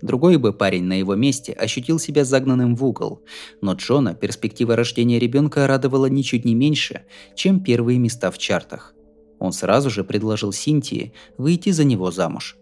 Другой 0.00 0.38
бы 0.38 0.54
парень 0.54 0.84
на 0.84 0.98
его 0.98 1.14
месте 1.16 1.52
ощутил 1.52 1.98
себя 1.98 2.24
загнанным 2.24 2.74
в 2.74 2.82
угол, 2.82 3.20
но 3.60 3.74
Джона 3.74 4.14
перспектива 4.14 4.74
рождения 4.74 5.18
ребенка 5.18 5.66
радовала 5.66 6.06
ничуть 6.06 6.46
не 6.46 6.54
меньше, 6.54 7.04
чем 7.34 7.60
первые 7.60 7.98
места 7.98 8.30
в 8.30 8.38
чартах. 8.38 8.94
Он 9.38 9.52
сразу 9.52 9.90
же 9.90 10.02
предложил 10.02 10.50
Синтии 10.50 11.12
выйти 11.36 11.72
за 11.72 11.84
него 11.84 12.10
замуж. 12.10 12.56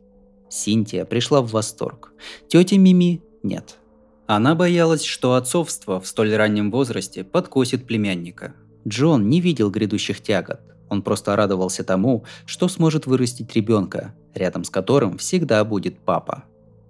Синтия 0.50 1.04
пришла 1.04 1.40
в 1.40 1.52
восторг. 1.52 2.12
Тетя 2.48 2.76
Мими– 2.76 3.22
нет. 3.44 3.76
Она 4.26 4.56
боялась, 4.56 5.04
что 5.04 5.34
отцовство 5.34 6.00
в 6.00 6.06
столь 6.08 6.34
раннем 6.34 6.72
возрасте 6.72 7.22
подкосит 7.22 7.86
племянника. 7.86 8.56
Джон 8.88 9.28
не 9.28 9.40
видел 9.40 9.70
грядущих 9.70 10.20
тягот, 10.20 10.73
он 10.88 11.02
просто 11.02 11.36
радовался 11.36 11.84
тому, 11.84 12.24
что 12.46 12.68
сможет 12.68 13.06
вырастить 13.06 13.54
ребенка, 13.54 14.14
рядом 14.34 14.64
с 14.64 14.70
которым 14.70 15.18
всегда 15.18 15.64
будет 15.64 15.98
папа. 15.98 16.44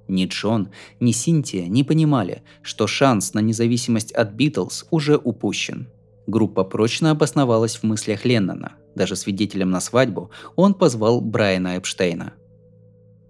Ни 0.09 0.27
Джон, 0.27 0.69
ни 1.01 1.13
Синтия 1.13 1.67
не 1.67 1.83
понимали, 1.83 2.43
что 2.63 2.87
шанс 2.87 3.33
на 3.35 3.41
независимость 3.41 4.13
от 4.13 4.33
Битлз 4.33 4.87
уже 4.91 5.17
упущен. 5.17 5.89
Группа 6.27 6.65
прочно 6.65 7.11
обосновалась 7.11 7.77
в 7.77 7.83
мыслях 7.83 8.25
Леннона. 8.25 8.73
Даже 8.95 9.17
свидетелем 9.17 9.71
на 9.71 9.81
свадьбу 9.81 10.31
он 10.57 10.75
позвал 10.75 11.21
Брайана 11.21 11.79
Эпштейна. 11.79 12.35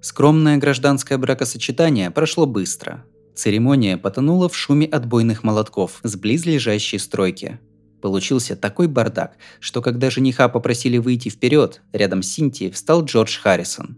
Скромное 0.00 0.58
гражданское 0.58 1.16
бракосочетание 1.16 2.10
прошло 2.10 2.46
быстро. 2.46 3.04
Церемония 3.34 3.96
потонула 3.96 4.48
в 4.48 4.56
шуме 4.56 4.86
отбойных 4.86 5.42
молотков 5.42 6.00
с 6.02 6.14
близлежащей 6.16 6.98
стройки. 6.98 7.58
Получился 8.04 8.54
такой 8.54 8.86
бардак, 8.86 9.38
что 9.60 9.80
когда 9.80 10.10
жениха 10.10 10.50
попросили 10.50 10.98
выйти 10.98 11.30
вперед, 11.30 11.80
рядом 11.90 12.22
с 12.22 12.28
Синтией 12.28 12.70
встал 12.70 13.02
Джордж 13.02 13.38
Харрисон. 13.40 13.96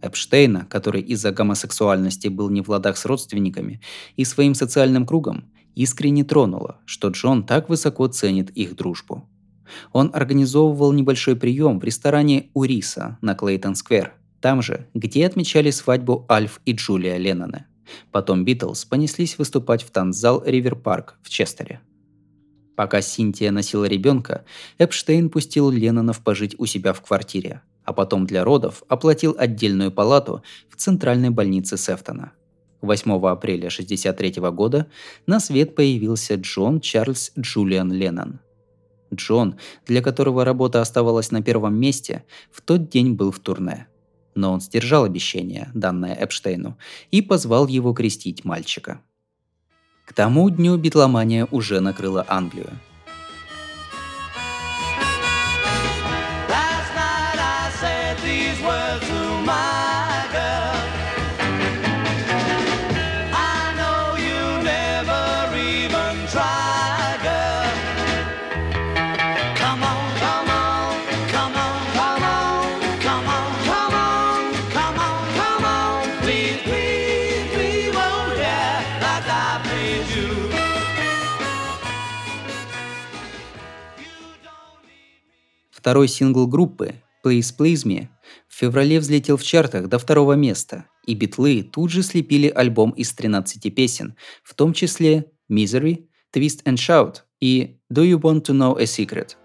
Эпштейна, 0.00 0.64
который 0.70 1.02
из-за 1.02 1.32
гомосексуальности 1.32 2.28
был 2.28 2.48
не 2.48 2.62
в 2.62 2.70
ладах 2.70 2.96
с 2.96 3.04
родственниками 3.04 3.82
и 4.16 4.24
своим 4.24 4.54
социальным 4.54 5.04
кругом, 5.04 5.52
искренне 5.74 6.24
тронуло, 6.24 6.80
что 6.86 7.08
Джон 7.08 7.44
так 7.44 7.68
высоко 7.68 8.06
ценит 8.06 8.48
их 8.52 8.74
дружбу. 8.74 9.28
Он 9.92 10.10
организовывал 10.14 10.92
небольшой 10.92 11.36
прием 11.36 11.78
в 11.78 11.84
ресторане 11.84 12.48
«Уриса» 12.54 13.18
на 13.20 13.34
Клейтон-сквер, 13.34 14.14
там 14.40 14.62
же, 14.62 14.88
где 14.94 15.26
отмечали 15.26 15.70
свадьбу 15.70 16.24
Альф 16.30 16.62
и 16.64 16.72
Джулия 16.72 17.18
Леннона. 17.18 17.66
Потом 18.12 18.46
Битлз 18.46 18.86
понеслись 18.86 19.36
выступать 19.36 19.82
в 19.82 19.90
танцзал 19.90 20.42
Ривер 20.42 20.74
Парк 20.74 21.18
в 21.22 21.28
Честере. 21.28 21.82
Пока 22.76 23.00
Синтия 23.00 23.50
носила 23.50 23.84
ребенка, 23.84 24.44
Эпштейн 24.78 25.28
пустил 25.28 25.70
Леннонов 25.70 26.20
пожить 26.20 26.54
у 26.58 26.66
себя 26.66 26.92
в 26.92 27.02
квартире, 27.02 27.62
а 27.84 27.92
потом 27.92 28.26
для 28.26 28.44
родов 28.44 28.82
оплатил 28.88 29.34
отдельную 29.38 29.92
палату 29.92 30.42
в 30.70 30.76
центральной 30.76 31.30
больнице 31.30 31.76
Сефтона– 31.76 32.32
8 32.82 33.12
апреля 33.12 33.68
1963 33.68 34.42
года 34.50 34.88
на 35.26 35.40
свет 35.40 35.74
появился 35.74 36.34
Джон 36.34 36.80
Чарльз 36.80 37.32
Джулиан 37.38 37.92
Леннон. 37.92 38.40
Джон, 39.14 39.56
для 39.86 40.02
которого 40.02 40.44
работа 40.44 40.80
оставалась 40.80 41.30
на 41.30 41.42
первом 41.42 41.78
месте, 41.78 42.24
в 42.50 42.60
тот 42.60 42.88
день 42.88 43.14
был 43.14 43.30
в 43.30 43.38
турне. 43.38 43.86
Но 44.34 44.52
он 44.52 44.60
сдержал 44.60 45.04
обещание, 45.04 45.70
данное 45.74 46.14
Эпштейну, 46.14 46.76
и 47.10 47.22
позвал 47.22 47.68
его 47.68 47.92
крестить 47.92 48.44
мальчика. 48.44 49.00
К 50.04 50.12
тому 50.12 50.50
дню 50.50 50.76
битломания 50.76 51.46
уже 51.50 51.80
накрыла 51.80 52.24
Англию– 52.28 52.70
Второй 85.82 86.06
сингл 86.06 86.46
группы 86.46 86.94
«Please 87.26 87.52
Please 87.58 87.84
Me» 87.84 88.06
в 88.46 88.54
феврале 88.56 89.00
взлетел 89.00 89.36
в 89.36 89.42
чартах 89.42 89.88
до 89.88 89.98
второго 89.98 90.34
места, 90.34 90.84
и 91.08 91.16
битлы 91.16 91.64
тут 91.64 91.90
же 91.90 92.04
слепили 92.04 92.46
альбом 92.48 92.92
из 92.92 93.12
13 93.12 93.74
песен, 93.74 94.14
в 94.44 94.54
том 94.54 94.74
числе 94.74 95.32
«Misery», 95.50 96.04
«Twist 96.32 96.62
and 96.66 96.76
Shout» 96.76 97.22
и 97.40 97.80
«Do 97.92 98.04
You 98.04 98.20
Want 98.20 98.44
to 98.44 98.54
Know 98.54 98.78
a 98.78 98.84
Secret?». 98.84 99.36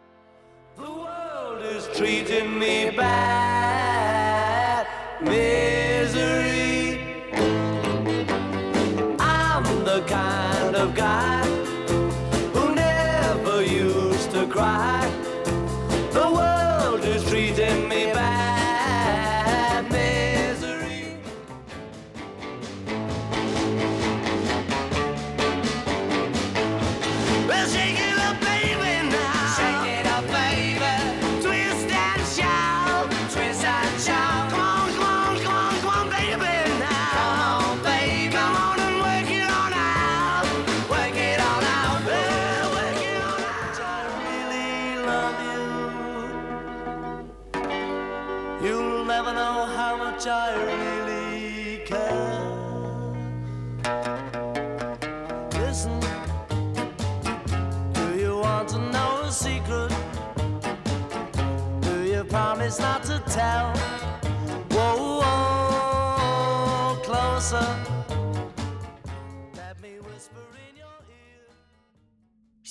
kind 10.05 10.75
of 10.75 10.93
guy 10.93 11.36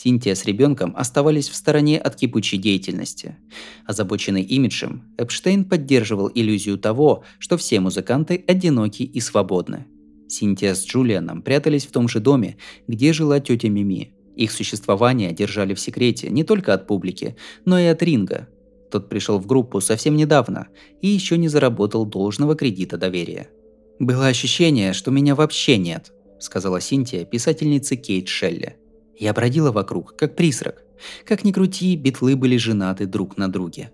Синтия 0.07 0.37
с 0.37 0.45
ребенком 0.45 0.95
оставались 0.97 1.49
в 1.49 1.57
стороне 1.57 1.99
от 1.99 2.15
кипучей 2.15 2.59
деятельности. 2.59 3.39
Озабоченный 3.87 4.43
имиджем, 4.43 5.03
Эпштейн 5.19 5.65
поддерживал 5.65 6.31
иллюзию 6.33 6.79
того, 6.79 7.25
что 7.41 7.57
все 7.57 7.81
музыканты 7.81 8.45
одиноки 8.47 9.03
и 9.03 9.19
свободны. 9.19 9.87
Синтия 10.29 10.77
с 10.77 10.87
Джулианом 10.87 11.43
прятались 11.43 11.87
в 11.87 11.91
том 11.91 12.07
же 12.07 12.21
доме, 12.21 12.57
где 12.87 13.13
жила 13.13 13.41
тетя 13.41 13.69
Мими. 13.69 14.15
Их 14.37 14.53
существование 14.53 15.33
держали 15.33 15.75
в 15.75 15.81
секрете 15.81 16.31
не 16.31 16.45
только 16.45 16.73
от 16.73 16.87
публики, 16.87 17.35
но 17.65 17.77
и 17.77 17.87
от 17.87 18.01
Ринга, 18.01 18.47
тот 18.93 19.09
пришел 19.09 19.41
в 19.41 19.47
группу 19.47 19.81
совсем 19.81 20.15
недавно 20.15 20.69
и 21.03 21.09
еще 21.09 21.37
не 21.37 21.49
заработал 21.49 22.07
должного 22.07 22.55
кредита 22.55 22.97
доверия. 22.97 23.49
«Было 23.99 24.29
ощущение, 24.29 24.93
что 24.93 25.11
меня 25.11 25.35
вообще 25.35 25.79
нет»,– 25.79 26.13
сказала 26.39 26.81
Синтия 26.81 27.25
писательнице 27.25 27.97
Кейт 27.97 28.29
Шелли. 28.29 28.77
«Я 29.19 29.33
бродила 29.33 29.73
вокруг, 29.73 30.17
как 30.17 30.37
призрак. 30.37 30.85
Как 31.25 31.45
ни 31.45 31.53
крути, 31.53 31.97
битлы 31.97 32.37
были 32.37 32.57
женаты 32.57 33.07
друг 33.07 33.37
на 33.37 33.51
друге». 33.51 33.91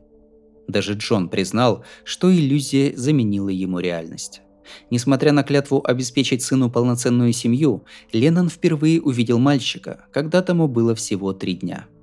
Даже 0.68 0.94
Джон 0.94 1.28
признал, 1.28 1.84
что 2.04 2.32
иллюзия 2.32 2.96
заменила 2.96 3.48
ему 3.48 3.78
реальность. 3.78 4.42
Несмотря 4.90 5.32
на 5.32 5.42
клятву 5.42 5.82
обеспечить 5.84 6.42
сыну 6.42 6.70
полноценную 6.70 7.32
семью, 7.32 7.84
Леннон 8.12 8.48
впервые 8.48 9.00
увидел 9.00 9.38
мальчика, 9.38 10.06
когда 10.12 10.40
тому 10.40 10.68
было 10.68 10.94
всего 10.94 11.32
три 11.32 11.54
дня– 11.54 11.86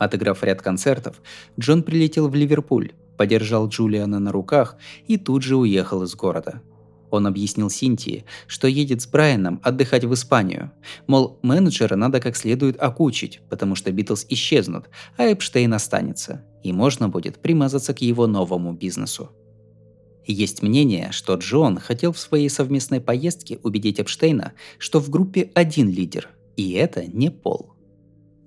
Отыграв 0.00 0.42
ряд 0.42 0.62
концертов, 0.62 1.20
Джон 1.58 1.82
прилетел 1.82 2.28
в 2.28 2.34
Ливерпуль, 2.34 2.92
подержал 3.18 3.68
Джулиана 3.68 4.18
на 4.18 4.32
руках 4.32 4.78
и 5.06 5.18
тут 5.18 5.42
же 5.42 5.56
уехал 5.56 6.04
из 6.04 6.14
города. 6.14 6.62
Он 7.10 7.26
объяснил 7.26 7.70
Синтии, 7.70 8.24
что 8.46 8.68
едет 8.68 9.02
с 9.02 9.06
Брайаном 9.06 9.60
отдыхать 9.62 10.04
в 10.04 10.14
Испанию. 10.14 10.72
Мол, 11.06 11.38
менеджера 11.42 11.96
надо 11.96 12.20
как 12.20 12.36
следует 12.36 12.80
окучить, 12.80 13.40
потому 13.48 13.74
что 13.74 13.90
Битлз 13.92 14.26
исчезнут, 14.28 14.90
а 15.16 15.24
Эпштейн 15.24 15.72
останется, 15.74 16.44
и 16.62 16.72
можно 16.72 17.08
будет 17.08 17.40
примазаться 17.40 17.94
к 17.94 18.00
его 18.00 18.26
новому 18.26 18.72
бизнесу. 18.72 19.30
Есть 20.26 20.62
мнение, 20.62 21.08
что 21.12 21.34
Джон 21.34 21.78
хотел 21.78 22.12
в 22.12 22.18
своей 22.18 22.48
совместной 22.48 23.00
поездке 23.00 23.58
убедить 23.62 23.98
Эпштейна, 23.98 24.52
что 24.78 25.00
в 25.00 25.10
группе 25.10 25.50
один 25.54 25.90
лидер, 25.90 26.28
и 26.56 26.72
это 26.72 27.06
не 27.06 27.30
Пол– 27.30 27.74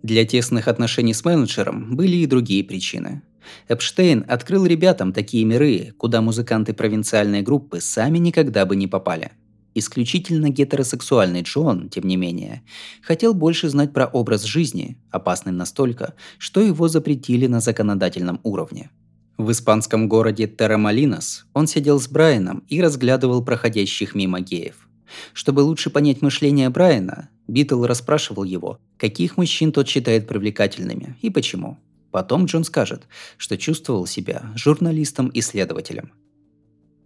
для 0.03 0.25
тесных 0.25 0.67
отношений 0.67 1.13
с 1.13 1.23
менеджером 1.23 1.95
были 1.95 2.17
и 2.17 2.25
другие 2.25 2.61
причины. 2.65 3.21
Эпштейн 3.67 4.25
открыл 4.27 4.65
ребятам 4.65 5.13
такие 5.13 5.45
миры, 5.45 5.93
куда 5.97 6.21
музыканты 6.21 6.73
провинциальной 6.73 7.41
группы 7.41 7.81
сами 7.81 8.17
никогда 8.17 8.65
бы 8.65 8.75
не 8.75 8.87
попали. 8.87 9.31
Исключительно 9.75 10.49
гетеросексуальный 10.49 11.41
Джон, 11.41 11.89
тем 11.89 12.05
не 12.05 12.15
менее, 12.15 12.61
хотел 13.01 13.33
больше 13.33 13.69
знать 13.69 13.91
про 13.91 14.05
образ 14.05 14.43
жизни, 14.43 14.97
опасный 15.09 15.51
настолько, 15.51 16.13
что 16.37 16.61
его 16.61 16.87
запретили 16.87 17.47
на 17.47 17.59
законодательном 17.59 18.39
уровне. 18.43 18.91
В 19.37 19.49
испанском 19.49 20.07
городе 20.07 20.47
Террамалинос 20.47 21.45
он 21.53 21.65
сидел 21.65 21.99
с 21.99 22.07
Брайаном 22.07 22.63
и 22.69 22.81
разглядывал 22.81 23.43
проходящих 23.43 24.13
мимо 24.13 24.41
геев. 24.41 24.87
Чтобы 25.33 25.61
лучше 25.61 25.89
понять 25.89 26.21
мышление 26.21 26.69
Брайана, 26.69 27.29
Битл 27.47 27.83
расспрашивал 27.85 28.43
его, 28.43 28.79
каких 28.97 29.37
мужчин 29.37 29.71
тот 29.71 29.87
считает 29.87 30.27
привлекательными 30.27 31.17
и 31.21 31.29
почему. 31.29 31.77
Потом 32.13 32.45
Джон 32.45 32.63
скажет, 32.63 33.07
что 33.37 33.57
чувствовал 33.57 34.05
себя 34.05 34.43
журналистом-исследователем. 34.55 36.11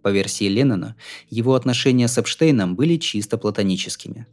По 0.02 0.08
версии 0.08 0.44
Леннона, 0.44 0.96
его 1.30 1.54
отношения 1.54 2.08
с 2.08 2.18
Эпштейном 2.18 2.76
были 2.76 2.98
чисто 2.98 3.38
платоническими. 3.38 4.26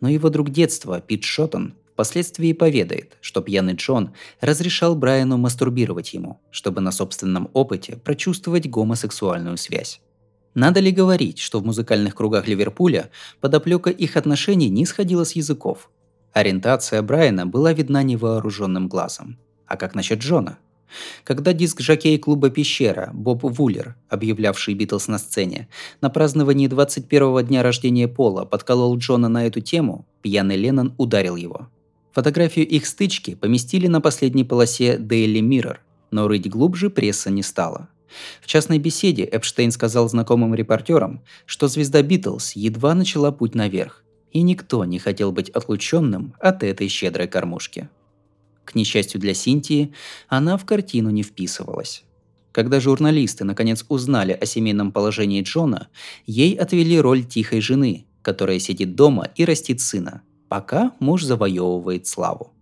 Но 0.00 0.08
его 0.08 0.30
друг 0.30 0.48
детства, 0.48 1.02
Пит 1.02 1.24
Шоттон, 1.24 1.74
впоследствии 1.92 2.54
поведает, 2.54 3.18
что 3.20 3.42
пьяный 3.42 3.74
Джон 3.74 4.14
разрешал 4.40 4.96
Брайану 4.96 5.36
мастурбировать 5.36 6.14
ему, 6.14 6.40
чтобы 6.50 6.80
на 6.80 6.92
собственном 6.92 7.50
опыте 7.52 7.96
прочувствовать 7.96 8.70
гомосексуальную 8.70 9.58
связь. 9.58 10.00
Надо 10.54 10.80
ли 10.80 10.92
говорить, 10.92 11.40
что 11.40 11.60
в 11.60 11.66
музыкальных 11.66 12.14
кругах 12.14 12.48
Ливерпуля 12.48 13.10
подоплека 13.42 13.90
их 13.90 14.16
отношений 14.16 14.70
не 14.70 14.86
сходила 14.86 15.24
с 15.24 15.32
языков? 15.32 15.90
Ориентация 16.32 17.02
Брайана 17.02 17.46
была 17.46 17.74
видна 17.74 18.02
невооруженным 18.02 18.88
глазом. 18.88 19.38
А 19.72 19.78
как 19.78 19.94
насчет 19.94 20.18
Джона? 20.18 20.58
Когда 21.24 21.54
диск 21.54 21.80
жокей 21.80 22.18
клуба 22.18 22.50
«Пещера» 22.50 23.08
Боб 23.14 23.40
Вуллер, 23.42 23.96
объявлявший 24.10 24.74
Битлз 24.74 25.08
на 25.08 25.18
сцене, 25.18 25.66
на 26.02 26.10
праздновании 26.10 26.68
21-го 26.68 27.40
дня 27.40 27.62
рождения 27.62 28.06
Пола 28.06 28.44
подколол 28.44 28.98
Джона 28.98 29.30
на 29.30 29.46
эту 29.46 29.62
тему, 29.62 30.06
пьяный 30.20 30.58
Леннон 30.58 30.94
ударил 30.98 31.36
его. 31.36 31.68
Фотографию 32.12 32.68
их 32.68 32.84
стычки 32.84 33.34
поместили 33.34 33.86
на 33.86 34.02
последней 34.02 34.44
полосе 34.44 34.98
Daily 34.98 35.40
Mirror, 35.40 35.78
но 36.10 36.28
рыть 36.28 36.50
глубже 36.50 36.90
пресса 36.90 37.30
не 37.30 37.42
стала. 37.42 37.88
В 38.42 38.46
частной 38.46 38.78
беседе 38.78 39.24
Эпштейн 39.24 39.70
сказал 39.70 40.06
знакомым 40.06 40.54
репортерам, 40.54 41.22
что 41.46 41.66
звезда 41.68 42.02
Битлз 42.02 42.56
едва 42.56 42.94
начала 42.94 43.30
путь 43.30 43.54
наверх, 43.54 44.04
и 44.32 44.42
никто 44.42 44.84
не 44.84 44.98
хотел 44.98 45.32
быть 45.32 45.48
отлученным 45.48 46.34
от 46.40 46.62
этой 46.62 46.88
щедрой 46.88 47.26
кормушки. 47.26 47.88
К 48.64 48.74
несчастью 48.74 49.20
для 49.20 49.34
Синтии, 49.34 49.92
она 50.28 50.56
в 50.56 50.64
картину 50.64 51.10
не 51.10 51.22
вписывалась. 51.22 52.04
Когда 52.52 52.80
журналисты 52.80 53.44
наконец 53.44 53.84
узнали 53.88 54.32
о 54.32 54.44
семейном 54.44 54.92
положении 54.92 55.42
Джона, 55.42 55.88
ей 56.26 56.54
отвели 56.54 57.00
роль 57.00 57.24
тихой 57.24 57.60
жены, 57.60 58.06
которая 58.20 58.58
сидит 58.58 58.94
дома 58.94 59.28
и 59.36 59.44
растит 59.44 59.80
сына, 59.80 60.22
пока 60.48 60.92
муж 61.00 61.24
завоевывает 61.24 62.06
славу. 62.06 62.52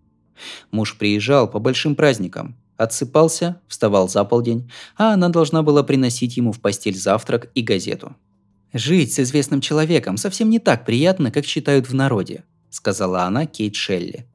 Муж 0.70 0.96
приезжал 0.96 1.48
по 1.48 1.58
большим 1.58 1.96
праздникам, 1.96 2.56
отсыпался, 2.76 3.60
вставал 3.68 4.08
за 4.08 4.24
полдень, 4.24 4.70
а 4.96 5.12
она 5.12 5.28
должна 5.28 5.62
была 5.62 5.82
приносить 5.82 6.36
ему 6.36 6.52
в 6.52 6.60
постель 6.60 6.96
завтрак 6.96 7.50
и 7.54 7.62
газету. 7.62 8.16
«Жить 8.72 9.12
с 9.12 9.18
известным 9.18 9.60
человеком 9.60 10.16
совсем 10.16 10.48
не 10.48 10.60
так 10.60 10.86
приятно, 10.86 11.30
как 11.32 11.44
считают 11.44 11.88
в 11.88 11.94
народе»,– 11.94 12.44
сказала 12.70 13.24
она 13.24 13.46
Кейт 13.46 13.74
Шелли. 13.74 14.26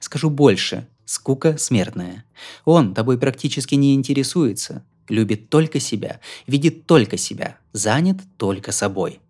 «Скажу 0.00 0.28
больше. 0.28 0.88
Скука 1.06 1.56
смертная. 1.56 2.24
Он 2.64 2.92
тобой 2.92 3.16
практически 3.16 3.76
не 3.76 3.94
интересуется, 3.94 4.84
любит 5.08 5.48
только 5.48 5.78
себя, 5.78 6.20
видит 6.48 6.86
только 6.86 7.16
себя, 7.16 7.58
занят 7.72 8.16
только 8.36 8.72
собой. 8.72 9.20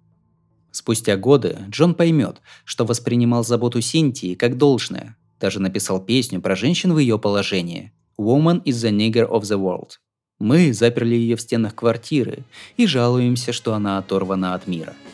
Спустя 0.73 1.19
годы 1.19 1.59
Джон 1.69 1.95
поймет, 1.95 2.41
что 2.65 2.87
воспринимал 2.87 3.45
заботу 3.45 3.83
Синтии 3.83 4.35
как 4.35 4.57
должное. 4.57 5.17
Даже 5.39 5.61
написал 5.61 6.01
песню 6.01 6.41
про 6.41 6.57
женщин 6.57 6.95
в 6.95 6.99
ее 6.99 7.19
положении. 7.19 7.93
«Woman 8.19 8.63
is 8.65 8.83
the 8.83 8.91
nigger 8.91 9.29
of 9.29 9.43
the 9.43 9.61
world». 9.61 9.99
Мы 10.39 10.73
заперли 10.73 11.15
ее 11.15 11.37
в 11.37 11.43
стенах 11.43 11.75
квартиры 11.75 12.45
и 12.79 12.87
жалуемся, 12.87 13.53
что 13.53 13.75
она 13.75 13.99
оторвана 13.99 14.55
от 14.55 14.67
мира– 14.67 14.95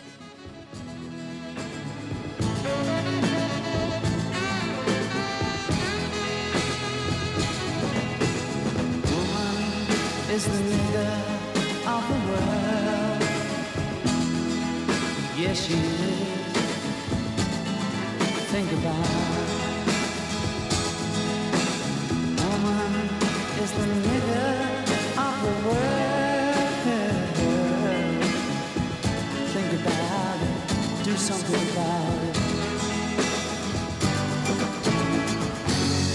Yes, 15.53 15.67
she 15.67 15.75
is. 15.75 15.81
Think 18.53 18.73
about. 18.73 19.09
Woman 22.41 22.93
is 23.61 23.71
the 23.73 23.87
leader 24.07 24.53
of 25.27 25.35
the 25.45 25.55
world. 25.69 26.85
Think 29.53 29.71
about 29.81 30.39
it. 30.49 31.05
Do 31.05 31.15
something 31.17 31.63
about 31.73 32.19
it. 32.29 32.37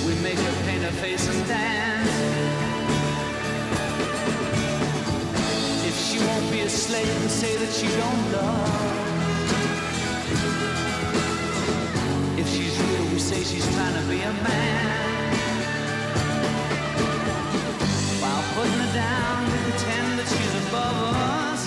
We 0.04 0.14
make 0.24 0.40
her 0.40 0.56
paint 0.66 0.82
her 0.82 0.96
face 1.04 1.26
and 1.30 1.48
dance. 1.48 2.18
If 5.86 5.96
she 6.08 6.18
won't 6.26 6.50
be 6.52 6.62
a 6.62 6.70
slave 6.70 7.22
and 7.22 7.30
say 7.30 7.56
that 7.56 7.72
she 7.72 7.86
don't 7.86 8.32
love. 8.32 9.07
If 12.38 12.48
she's 12.54 12.76
real, 12.80 13.06
we 13.14 13.20
say 13.20 13.44
she's 13.44 13.66
trying 13.76 13.96
to 14.00 14.06
be 14.10 14.20
a 14.22 14.34
man. 14.44 15.08
While 18.22 18.44
putting 18.56 18.80
her 18.84 18.94
down, 18.94 19.38
we 19.52 19.58
pretend 19.66 20.20
that 20.20 20.28
she's 20.28 20.54
above 20.68 20.98
us. 21.16 21.62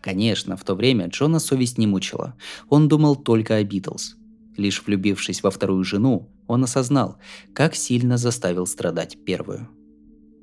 Конечно, 0.00 0.56
в 0.56 0.62
то 0.62 0.74
время 0.74 1.08
Джона 1.08 1.40
совесть 1.40 1.78
не 1.78 1.86
мучила. 1.86 2.34
Он 2.68 2.86
думал 2.86 3.16
только 3.16 3.56
о 3.56 3.64
Битлз. 3.64 4.14
Лишь 4.56 4.82
влюбившись 4.86 5.42
во 5.42 5.50
вторую 5.50 5.82
жену, 5.84 6.30
он 6.46 6.64
осознал, 6.64 7.18
как 7.52 7.74
сильно 7.74 8.16
заставил 8.16 8.66
страдать 8.66 9.18
первую. 9.24 9.68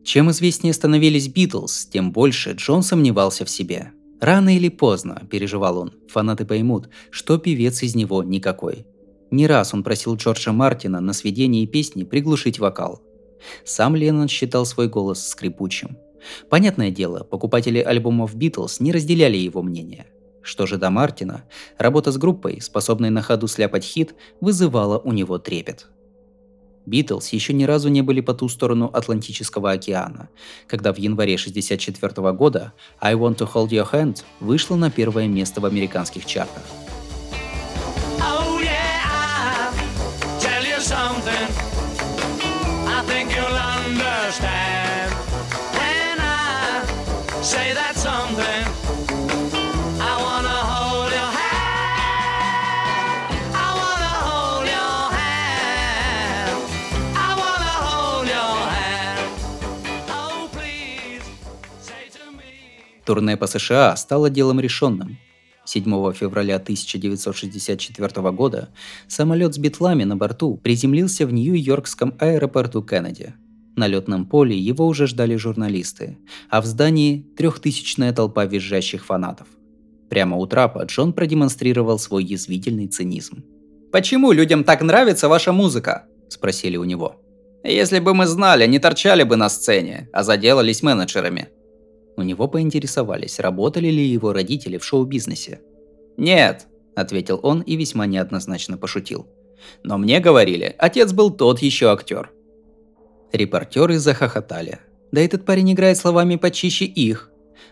Чем 0.04 0.30
известнее 0.32 0.74
становились 0.74 1.30
Битлз, 1.30 1.86
тем 1.86 2.12
больше 2.12 2.52
Джон 2.52 2.84
сомневался 2.84 3.46
в 3.46 3.50
себе. 3.50 3.92
Рано 4.20 4.56
или 4.56 4.70
поздно, 4.70 5.22
переживал 5.30 5.78
он, 5.78 5.94
фанаты 6.10 6.46
поймут, 6.46 6.90
что 7.10 7.38
певец 7.38 7.84
из 7.84 7.96
него 7.96 8.24
никакой. 8.24 8.86
Не 9.32 9.48
раз 9.48 9.74
он 9.74 9.84
просил 9.84 10.16
Джорджа 10.16 10.52
Мартина 10.52 11.00
на 11.00 11.14
сведении 11.14 11.66
песни 11.66 12.04
приглушить 12.04 12.60
вокал. 12.60 13.02
Сам 13.66 13.96
Леннон 13.96 14.28
считал 14.28 14.66
свой 14.66 14.88
голос 14.88 15.28
скрипучим. 15.28 15.98
Понятное 16.50 16.92
дело, 16.92 17.24
покупатели 17.24 17.80
альбомов 17.80 18.36
Битлз 18.36 18.80
не 18.80 18.92
разделяли 18.92 19.38
его 19.38 19.62
мнение. 19.62 20.08
Что 20.42 20.66
же 20.66 20.78
до 20.78 20.90
Мартина, 20.90 21.46
работа 21.78 22.12
с 22.12 22.18
группой, 22.18 22.62
способной 22.62 23.10
на 23.10 23.22
ходу 23.22 23.48
сляпать 23.48 23.84
хит, 23.84 24.16
вызывала 24.42 25.00
у 25.00 25.14
него 25.14 25.38
трепет. 25.38 25.88
Битлз 26.86 27.30
еще 27.30 27.54
ни 27.54 27.64
разу 27.64 27.90
не 27.90 28.02
были 28.02 28.22
по 28.22 28.34
ту 28.34 28.50
сторону 28.50 28.90
Атлантического 28.94 29.72
океана, 29.72 30.30
когда 30.68 30.94
в 30.94 30.98
январе 30.98 31.36
1964 31.36 32.32
года 32.34 32.74
«I 33.00 33.16
Want 33.16 33.38
to 33.38 33.50
Hold 33.54 33.70
Your 33.70 33.90
Hand» 33.90 34.24
вышла 34.40 34.76
на 34.76 34.92
первое 34.92 35.28
место 35.28 35.62
в 35.62 35.66
американских 35.66 36.26
чартах. 36.26 36.83
Турне 63.06 63.38
по 63.38 63.48
США 63.48 63.96
стало 63.96 64.30
делом 64.30 64.60
решенным. 64.60 65.18
7 65.66 65.84
февраля 66.14 66.56
1964 66.56 68.32
года 68.32 68.70
самолет 69.08 69.56
с 69.56 69.58
битлами 69.58 70.04
на 70.04 70.18
борту 70.18 70.58
приземлился 70.58 71.26
в 71.26 71.34
Нью-Йоркском 71.34 72.16
аэропорту 72.20 72.82
Кеннеди. 72.82 73.34
На 73.76 73.88
летном 73.88 74.26
поле 74.26 74.58
его 74.58 74.86
уже 74.86 75.08
ждали 75.08 75.36
журналисты, 75.36 76.18
а 76.50 76.62
в 76.62 76.66
здании 76.66 77.26
трехтысячная 77.38 78.14
толпа 78.14 78.46
визжащих 78.46 79.06
фанатов. 79.06 79.48
Прямо 80.10 80.38
у 80.38 80.46
трапа 80.46 80.84
Джон 80.84 81.12
продемонстрировал 81.12 81.98
свой 81.98 82.24
язвительный 82.24 82.88
цинизм. 82.88 83.44
«Почему 83.92 84.32
людям 84.32 84.64
так 84.64 84.82
нравится 84.82 85.28
ваша 85.28 85.54
музыка?»– 85.54 86.06
спросили 86.30 86.78
у 86.78 86.84
него. 86.84 87.16
«Если 87.64 88.00
бы 88.00 88.14
мы 88.14 88.28
знали, 88.28 88.68
не 88.68 88.80
торчали 88.80 89.24
бы 89.24 89.38
на 89.38 89.50
сцене, 89.50 90.10
а 90.14 90.24
заделались 90.24 90.84
менеджерами», 90.84 91.50
у 92.24 92.26
него 92.26 92.48
поинтересовались, 92.48 93.40
работали 93.40 93.90
ли 93.90 94.06
его 94.06 94.32
родители 94.32 94.78
в 94.78 94.86
шоу-бизнесе. 94.86 95.60
«Нет»,– 96.18 96.68
ответил 96.96 97.40
он 97.44 97.62
и 97.62 97.76
весьма 97.76 98.06
неоднозначно 98.06 98.78
пошутил. 98.78 99.28
«Но 99.84 99.98
мне 99.98 100.20
говорили, 100.20 100.74
отец 100.78 101.12
был 101.12 101.32
тот 101.32 101.60
еще 101.60 101.92
актер». 101.92 102.32
Репортеры 103.34 104.00
захохотали. 104.00 104.80
Да 105.12 105.22
этот 105.22 105.46
парень 105.46 105.74
играет 105.74 105.98
словами 105.98 106.38
почище 106.38 106.86
их. 106.86 107.30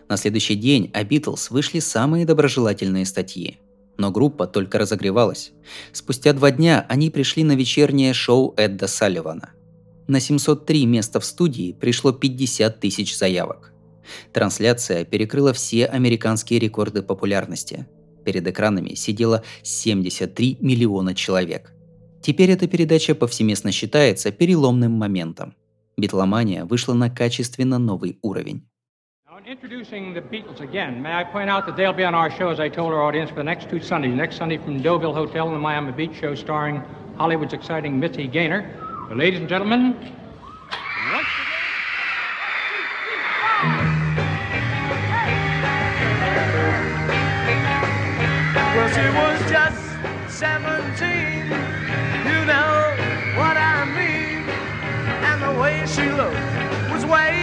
На 0.08 0.16
следующий 0.16 0.54
день 0.54 0.90
о 0.92 1.02
Битлз 1.02 1.50
вышли 1.50 1.78
самые 1.78 2.26
доброжелательные 2.26 3.06
статьи. 3.06 3.58
Но 3.96 4.10
группа 4.10 4.46
только 4.46 4.78
разогревалась. 4.78 5.52
Спустя 5.92 6.32
два 6.32 6.50
дня 6.50 6.84
они 6.88 7.10
пришли 7.10 7.44
на 7.44 7.52
вечернее 7.52 8.12
шоу 8.12 8.54
Эдда 8.56 8.86
Салливана. 8.86 9.50
На 10.08 10.20
703 10.20 10.84
места 10.86 11.20
в 11.20 11.24
студии 11.24 11.72
пришло 11.72 12.12
50 12.12 12.80
тысяч 12.80 13.16
заявок. 13.16 13.71
Трансляция 14.32 15.04
перекрыла 15.04 15.52
все 15.52 15.86
американские 15.86 16.58
рекорды 16.58 17.02
популярности. 17.02 17.86
Перед 18.24 18.46
экранами 18.46 18.94
сидело 18.94 19.42
73 19.62 20.58
миллиона 20.60 21.14
человек. 21.14 21.72
Теперь 22.22 22.52
эта 22.52 22.68
передача 22.68 23.14
повсеместно 23.14 23.72
считается 23.72 24.30
переломным 24.30 24.92
моментом. 24.92 25.54
Битломания 25.96 26.64
вышла 26.64 26.94
на 26.94 27.10
качественно 27.10 27.78
новый 27.78 28.18
уровень. 28.22 28.66
Introducing 29.44 30.14
the 30.14 30.22
Beatles 30.22 30.60
again, 30.60 31.02
may 31.02 31.12
I 31.12 31.24
point 31.24 31.50
out 31.50 31.66
that 31.66 31.76
they'll 31.76 31.92
be 31.92 32.04
on 32.04 32.14
our 32.14 32.30
show, 32.30 32.48
as 32.50 32.60
I 32.60 32.68
told 32.68 32.92
our 32.92 33.02
audience, 33.02 33.28
for 33.28 33.36
the 33.36 33.42
next 33.42 33.68
two 33.68 33.80
Sundays. 33.80 34.14
Next 34.14 34.36
Sunday 34.36 34.56
from 34.56 34.80
Deauville 34.80 35.12
Hotel 35.12 35.48
in 35.48 35.52
the 35.54 35.58
Miami 35.58 35.90
Beach 35.90 36.14
show 36.14 36.36
starring 36.36 36.80
Hollywood's 37.16 37.52
exciting 37.52 37.98
Missy 37.98 38.28
Gaynor. 38.28 38.62
So, 39.08 39.16
ladies 39.16 39.40
and 39.40 39.48
gentlemen, 39.48 39.96
she 49.02 49.08
was 49.08 49.40
just 49.50 49.82
17, 50.28 51.50
you 52.30 52.40
know 52.46 52.72
what 53.34 53.56
I 53.56 53.84
mean. 53.98 54.46
And 55.28 55.42
the 55.42 55.60
way 55.60 55.84
she 55.86 56.08
looked 56.08 56.92
was 56.92 57.04
way 57.04 57.41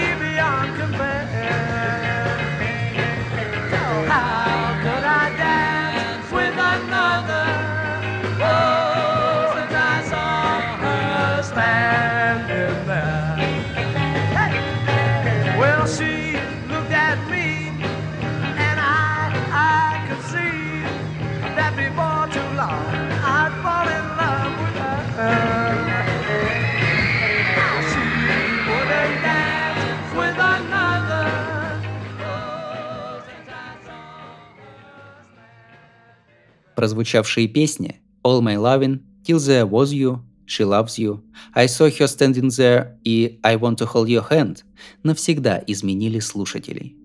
прозвучавшие 36.79 37.49
песни 37.49 37.99
«All 38.23 38.41
My 38.41 38.55
Lovin'», 38.55 39.01
«Till 39.27 39.35
There 39.35 39.69
Was 39.69 39.87
You», 39.87 40.19
«She 40.47 40.65
Loves 40.65 40.97
You», 40.97 41.19
«I 41.53 41.65
Saw 41.65 41.89
Her 41.89 42.07
Standing 42.07 42.47
There» 42.47 42.93
и 43.03 43.37
«I 43.43 43.57
Want 43.57 43.79
to 43.79 43.93
Hold 43.93 44.07
Your 44.07 44.25
Hand» 44.31 44.59
навсегда 45.03 45.61
изменили 45.67 46.19
слушателей. 46.19 46.95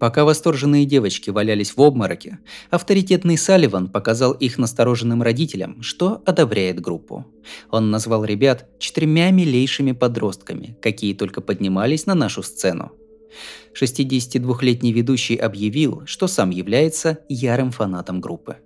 Пока 0.00 0.24
восторженные 0.24 0.86
девочки 0.86 1.28
валялись 1.28 1.76
в 1.76 1.82
обмороке, 1.82 2.38
авторитетный 2.70 3.36
Салливан 3.36 3.88
показал 3.88 4.32
их 4.32 4.56
настороженным 4.56 5.22
родителям, 5.22 5.82
что 5.82 6.22
одобряет 6.24 6.80
группу. 6.80 7.26
Он 7.70 7.90
назвал 7.90 8.24
ребят 8.24 8.66
четырьмя 8.78 9.30
милейшими 9.30 9.92
подростками, 9.92 10.78
какие 10.80 11.12
только 11.12 11.42
поднимались 11.42 12.06
на 12.06 12.14
нашу 12.14 12.42
сцену. 12.42 12.92
62-летний 13.78 14.94
ведущий 14.94 15.36
объявил, 15.36 16.04
что 16.06 16.28
сам 16.28 16.48
является 16.48 17.18
ярым 17.28 17.72
фанатом 17.72 18.22
группы. 18.22 18.56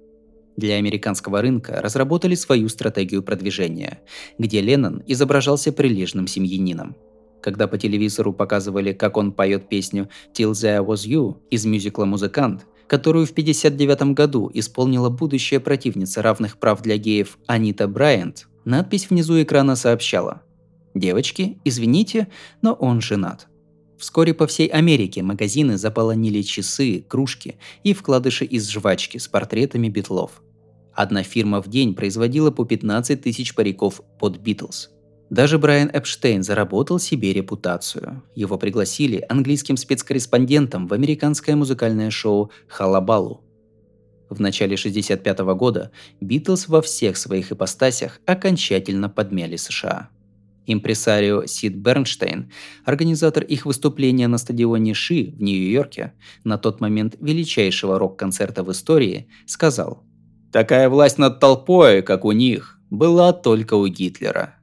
Для 0.56 0.76
американского 0.76 1.40
рынка 1.40 1.80
разработали 1.80 2.34
свою 2.34 2.68
стратегию 2.68 3.22
продвижения, 3.22 4.00
где 4.38 4.60
Леннон 4.60 5.02
изображался 5.06 5.72
прилежным 5.72 6.26
семьянином. 6.26 6.96
Когда 7.40 7.66
по 7.66 7.78
телевизору 7.78 8.32
показывали, 8.32 8.92
как 8.92 9.16
он 9.16 9.32
поет 9.32 9.68
песню 9.68 10.08
«Till 10.32 10.52
There 10.52 10.86
Was 10.86 11.08
You» 11.08 11.36
из 11.50 11.64
мюзикла 11.64 12.04
«Музыкант», 12.04 12.66
которую 12.86 13.26
в 13.26 13.30
1959 13.30 14.14
году 14.14 14.50
исполнила 14.52 15.08
будущая 15.08 15.60
противница 15.60 16.22
равных 16.22 16.58
прав 16.58 16.82
для 16.82 16.98
геев 16.98 17.38
Анита 17.46 17.88
Брайант, 17.88 18.48
надпись 18.64 19.08
внизу 19.08 19.42
экрана 19.42 19.74
сообщала 19.76 20.42
«Девочки, 20.94 21.58
извините, 21.64 22.28
но 22.60 22.74
он 22.74 23.00
женат». 23.00 23.48
Вскоре 24.02 24.34
по 24.34 24.48
всей 24.48 24.66
Америке 24.66 25.22
магазины 25.22 25.78
заполонили 25.78 26.42
часы, 26.42 27.04
кружки 27.06 27.54
и 27.84 27.94
вкладыши 27.94 28.44
из 28.44 28.68
жвачки 28.68 29.18
с 29.18 29.28
портретами 29.28 29.88
битлов. 29.88 30.42
Одна 30.92 31.22
фирма 31.22 31.62
в 31.62 31.68
день 31.68 31.94
производила 31.94 32.50
по 32.50 32.64
15 32.64 33.22
тысяч 33.22 33.54
париков 33.54 34.00
под 34.18 34.38
Битлз. 34.38 34.90
Даже 35.30 35.56
Брайан 35.56 35.88
Эпштейн 35.88 36.42
заработал 36.42 36.98
себе 36.98 37.32
репутацию. 37.32 38.24
Его 38.34 38.58
пригласили 38.58 39.24
английским 39.28 39.76
спецкорреспондентом 39.76 40.88
в 40.88 40.94
американское 40.94 41.54
музыкальное 41.54 42.10
шоу 42.10 42.50
«Халабалу». 42.66 43.44
В 44.28 44.40
начале 44.40 44.74
1965 44.74 45.38
года 45.54 45.92
Битлз 46.20 46.66
во 46.66 46.82
всех 46.82 47.16
своих 47.16 47.52
ипостасях 47.52 48.18
окончательно 48.26 49.08
подмяли 49.08 49.54
США. 49.54 50.10
Импресарио 50.66 51.46
Сид 51.46 51.76
Бернштейн, 51.76 52.50
организатор 52.84 53.42
их 53.42 53.66
выступления 53.66 54.28
на 54.28 54.38
стадионе 54.38 54.94
Ши 54.94 55.34
в 55.36 55.42
Нью-Йорке, 55.42 56.12
на 56.44 56.58
тот 56.58 56.80
момент 56.80 57.16
величайшего 57.20 57.98
рок-концерта 57.98 58.62
в 58.62 58.70
истории, 58.72 59.28
сказал 59.46 60.02
«Такая 60.52 60.88
власть 60.88 61.18
над 61.18 61.40
толпой, 61.40 62.02
как 62.02 62.24
у 62.24 62.32
них, 62.32 62.78
была 62.90 63.32
только 63.32 63.74
у 63.74 63.86
Гитлера». 63.86 64.56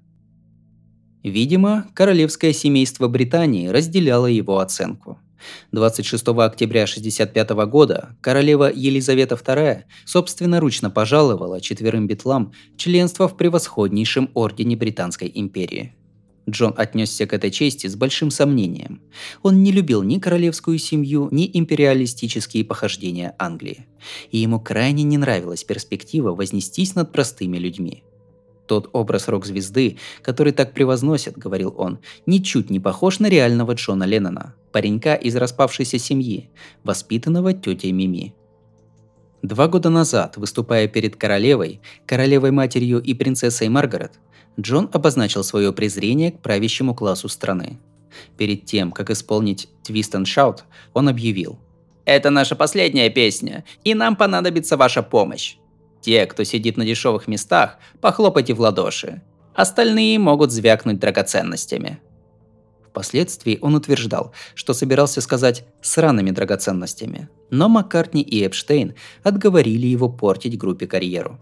Видимо, 1.23 1.87
королевское 1.93 2.53
семейство 2.53 3.07
Британии 3.07 3.67
разделяло 3.67 4.27
его 4.27 4.59
оценку– 4.59 5.19
26 5.71 6.27
октября 6.27 6.83
1965 6.83 7.49
года 7.69 8.15
королева 8.21 8.71
Елизавета 8.73 9.35
II 9.35 9.83
собственноручно 10.05 10.89
пожаловала 10.89 11.61
четверым 11.61 12.07
битлам 12.07 12.53
членство 12.77 13.27
в 13.27 13.37
превосходнейшем 13.37 14.29
ордене 14.33 14.75
Британской 14.75 15.31
империи. 15.33 15.95
Джон 16.49 16.73
отнесся 16.75 17.27
к 17.27 17.33
этой 17.33 17.51
чести 17.51 17.87
с 17.87 17.95
большим 17.95 18.31
сомнением. 18.31 19.01
Он 19.43 19.61
не 19.61 19.71
любил 19.71 20.01
ни 20.03 20.17
королевскую 20.17 20.79
семью, 20.79 21.29
ни 21.31 21.49
империалистические 21.53 22.65
похождения 22.65 23.35
Англии. 23.37 23.85
И 24.31 24.39
ему 24.39 24.59
крайне 24.59 25.03
не 25.03 25.17
нравилась 25.17 25.63
перспектива 25.63 26.33
вознестись 26.33 26.95
над 26.95 27.11
простыми 27.11 27.57
людьми– 27.57 28.03
тот 28.69 28.89
образ 28.93 29.27
рок-звезды, 29.27 29.97
который 30.21 30.53
так 30.53 30.73
превозносят, 30.73 31.35
говорил 31.35 31.73
он, 31.75 31.99
ничуть 32.27 32.69
не 32.69 32.79
похож 32.79 33.19
на 33.19 33.27
реального 33.27 33.73
Джона 33.73 34.03
Леннона, 34.03 34.55
паренька 34.71 35.15
из 35.15 35.35
распавшейся 35.35 35.97
семьи, 35.97 36.49
воспитанного 36.83 37.53
тетей 37.53 37.91
Мими. 37.91 38.35
Два 39.41 39.67
года 39.67 39.89
назад, 39.89 40.37
выступая 40.37 40.87
перед 40.87 41.15
королевой, 41.15 41.81
королевой-матерью 42.05 43.01
и 43.01 43.13
принцессой 43.13 43.69
Маргарет, 43.69 44.19
Джон 44.59 44.89
обозначил 44.93 45.43
свое 45.43 45.73
презрение 45.73 46.31
к 46.31 46.41
правящему 46.41 46.93
классу 46.93 47.27
страны. 47.27 47.79
Перед 48.37 48.65
тем, 48.65 48.91
как 48.91 49.09
исполнить 49.09 49.69
«Twist 49.87 50.13
and 50.13 50.25
Shout», 50.25 50.59
он 50.93 51.09
объявил 51.09 51.57
«Это 52.05 52.29
наша 52.29 52.55
последняя 52.55 53.09
песня, 53.09 53.63
и 53.83 53.95
нам 53.95 54.15
понадобится 54.15 54.77
ваша 54.77 55.01
помощь. 55.01 55.55
Те, 56.01 56.25
кто 56.25 56.43
сидит 56.43 56.77
на 56.77 56.85
дешевых 56.85 57.27
местах, 57.27 57.77
похлопайте 58.01 58.53
в 58.53 58.61
ладоши. 58.61 59.21
Остальные 59.53 60.19
могут 60.19 60.51
звякнуть 60.51 60.99
драгоценностями. 60.99 61.99
Впоследствии 62.87 63.59
он 63.61 63.75
утверждал, 63.75 64.33
что 64.55 64.73
собирался 64.73 65.21
сказать 65.21 65.65
«сраными 65.81 66.31
драгоценностями», 66.31 67.29
но 67.49 67.69
Маккартни 67.69 68.21
и 68.21 68.45
Эпштейн 68.45 68.95
отговорили 69.23 69.87
его 69.87 70.09
портить 70.09 70.57
группе 70.57 70.87
карьеру. 70.87 71.39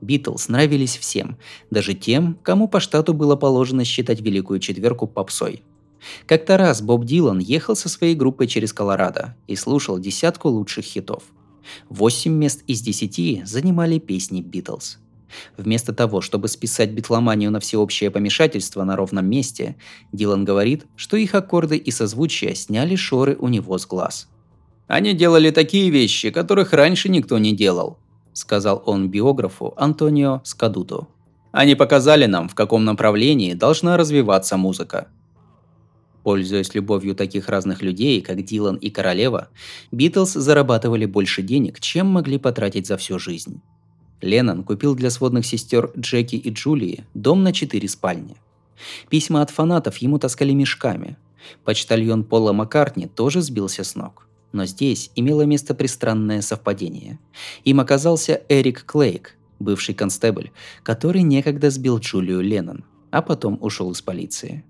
Битлз 0.00 0.48
нравились 0.48 0.96
всем, 0.96 1.38
даже 1.70 1.94
тем, 1.94 2.38
кому 2.42 2.68
по 2.68 2.80
штату 2.80 3.14
было 3.14 3.34
положено 3.34 3.84
считать 3.84 4.20
Великую 4.20 4.60
Четверку 4.60 5.06
попсой. 5.06 5.62
Как-то 6.26 6.58
раз 6.58 6.82
Боб 6.82 7.04
Дилан 7.04 7.38
ехал 7.38 7.74
со 7.74 7.88
своей 7.88 8.14
группой 8.14 8.46
через 8.46 8.72
Колорадо 8.72 9.34
и 9.46 9.56
слушал 9.56 9.98
десятку 9.98 10.50
лучших 10.50 10.84
хитов– 10.84 11.24
Восемь 11.88 12.32
мест 12.32 12.62
из 12.66 12.80
десяти 12.80 13.42
занимали 13.44 13.98
песни 13.98 14.40
Битлз. 14.40 14.98
Вместо 15.56 15.92
того, 15.92 16.20
чтобы 16.20 16.48
списать 16.48 16.90
битломанию 16.90 17.50
на 17.50 17.60
всеобщее 17.60 18.10
помешательство 18.10 18.84
на 18.84 18.96
ровном 18.96 19.26
месте, 19.26 19.76
Дилан 20.12 20.44
говорит, 20.44 20.86
что 20.96 21.16
их 21.16 21.34
аккорды 21.34 21.76
и 21.76 21.90
созвучия 21.90 22.54
сняли 22.54 22.96
шоры 22.96 23.36
у 23.38 23.48
него 23.48 23.78
с 23.78 23.86
глаз. 23.86 24.28
«Они 24.86 25.14
делали 25.14 25.50
такие 25.50 25.90
вещи, 25.90 26.30
которых 26.30 26.72
раньше 26.72 27.08
никто 27.08 27.38
не 27.38 27.54
делал», 27.54 27.98
сказал 28.32 28.82
он 28.86 29.10
биографу 29.10 29.74
Антонио 29.76 30.42
Скадуту. 30.44 31.08
«Они 31.50 31.74
показали 31.74 32.26
нам, 32.26 32.48
в 32.48 32.54
каком 32.54 32.84
направлении 32.84 33.54
должна 33.54 33.96
развиваться 33.96 34.56
музыка». 34.56 35.08
Пользуясь 36.26 36.74
любовью 36.74 37.14
таких 37.14 37.48
разных 37.48 37.82
людей, 37.82 38.20
как 38.20 38.44
Дилан 38.44 38.74
и 38.74 38.90
Королева, 38.90 39.48
Битлз 39.92 40.32
зарабатывали 40.32 41.06
больше 41.06 41.40
денег, 41.40 41.78
чем 41.78 42.08
могли 42.08 42.36
потратить 42.36 42.88
за 42.88 42.96
всю 42.96 43.20
жизнь. 43.20 43.62
Леннон 44.20 44.64
купил 44.64 44.96
для 44.96 45.10
сводных 45.10 45.46
сестер 45.46 45.92
Джеки 45.96 46.34
и 46.34 46.50
Джулии 46.50 47.04
дом 47.14 47.44
на 47.44 47.52
четыре 47.52 47.88
спальни. 47.88 48.38
Письма 49.08 49.40
от 49.40 49.50
фанатов 49.50 49.98
ему 49.98 50.18
таскали 50.18 50.50
мешками. 50.50 51.16
Почтальон 51.62 52.24
Пола 52.24 52.52
Маккартни 52.52 53.06
тоже 53.06 53.40
сбился 53.40 53.84
с 53.84 53.94
ног. 53.94 54.26
Но 54.50 54.66
здесь 54.66 55.12
имело 55.14 55.42
место 55.42 55.76
пристранное 55.76 56.42
совпадение. 56.42 57.20
Им 57.62 57.78
оказался 57.78 58.42
Эрик 58.48 58.84
Клейк, 58.84 59.36
бывший 59.60 59.94
констебль, 59.94 60.50
который 60.82 61.22
некогда 61.22 61.70
сбил 61.70 61.98
Джулию 61.98 62.40
Леннон, 62.40 62.82
а 63.12 63.22
потом 63.22 63.58
ушел 63.60 63.92
из 63.92 64.02
полиции. 64.02 64.64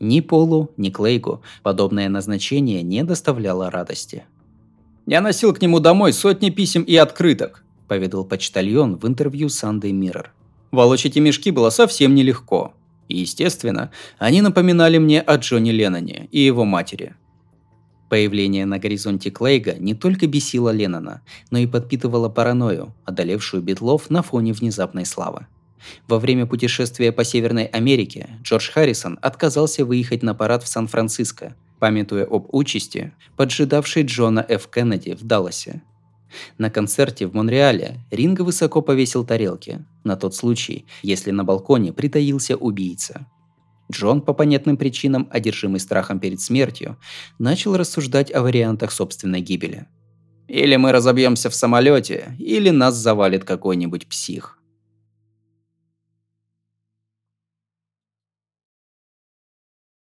Ни 0.00 0.20
Полу, 0.20 0.70
ни 0.76 0.90
Клейку 0.90 1.42
подобное 1.62 2.08
назначение 2.08 2.82
не 2.82 3.02
доставляло 3.04 3.70
радости. 3.70 4.24
«Я 5.06 5.20
носил 5.20 5.52
к 5.52 5.60
нему 5.62 5.80
домой 5.80 6.12
сотни 6.12 6.50
писем 6.50 6.82
и 6.82 6.94
открыток»,– 6.96 7.64
поведал 7.88 8.24
почтальон 8.24 8.96
в 8.96 9.06
интервью 9.06 9.48
Sunday 9.48 9.90
Mirror. 9.90 10.26
«Волочь 10.70 11.06
эти 11.06 11.18
мешки 11.18 11.50
было 11.50 11.70
совсем 11.70 12.14
нелегко. 12.14 12.74
И, 13.08 13.18
естественно, 13.18 13.90
они 14.18 14.42
напоминали 14.42 14.98
мне 14.98 15.20
о 15.20 15.36
Джонни 15.36 15.70
Ленноне 15.70 16.28
и 16.30 16.40
его 16.40 16.64
матери. 16.64 17.14
Появление 18.08 18.64
на 18.66 18.78
горизонте 18.78 19.30
Клейга 19.30 19.74
не 19.74 19.94
только 19.94 20.26
бесило 20.26 20.70
Леннона, 20.70 21.22
но 21.50 21.58
и 21.58 21.66
подпитывало 21.66 22.28
паранойю, 22.28 22.94
одолевшую 23.04 23.62
Битлов 23.62 24.08
на 24.08 24.22
фоне 24.22 24.52
внезапной 24.52 25.04
славы. 25.04 25.46
Во 26.06 26.18
время 26.18 26.46
путешествия 26.46 27.12
по 27.12 27.24
Северной 27.24 27.66
Америке 27.66 28.28
Джордж 28.42 28.70
Харрисон 28.70 29.18
отказался 29.22 29.84
выехать 29.84 30.22
на 30.22 30.34
парад 30.34 30.62
в 30.62 30.68
Сан-Франциско, 30.68 31.54
памятуя 31.78 32.24
об 32.24 32.48
участи, 32.54 33.12
поджидавшей 33.36 34.04
Джона 34.04 34.44
Ф. 34.48 34.68
Кеннеди 34.68 35.14
в 35.14 35.24
Далласе. 35.24 35.82
На 36.58 36.70
концерте 36.70 37.26
в 37.26 37.34
Монреале 37.34 38.00
Ринго 38.10 38.42
высоко 38.42 38.82
повесил 38.82 39.24
тарелки, 39.24 39.84
на 40.04 40.16
тот 40.16 40.34
случай, 40.34 40.86
если 41.02 41.30
на 41.30 41.44
балконе 41.44 41.92
притаился 41.92 42.56
убийца. 42.56 43.26
Джон, 43.90 44.20
по 44.20 44.34
понятным 44.34 44.76
причинам, 44.76 45.28
одержимый 45.30 45.80
страхом 45.80 46.20
перед 46.20 46.40
смертью, 46.40 46.98
начал 47.38 47.76
рассуждать 47.76 48.32
о 48.32 48.42
вариантах 48.42 48.92
собственной 48.92 49.40
гибели. 49.40 49.86
«Или 50.46 50.76
мы 50.76 50.92
разобьемся 50.92 51.48
в 51.50 51.54
самолете, 51.54 52.34
или 52.38 52.70
нас 52.70 52.94
завалит 52.94 53.44
какой-нибудь 53.44 54.06
псих», 54.06 54.57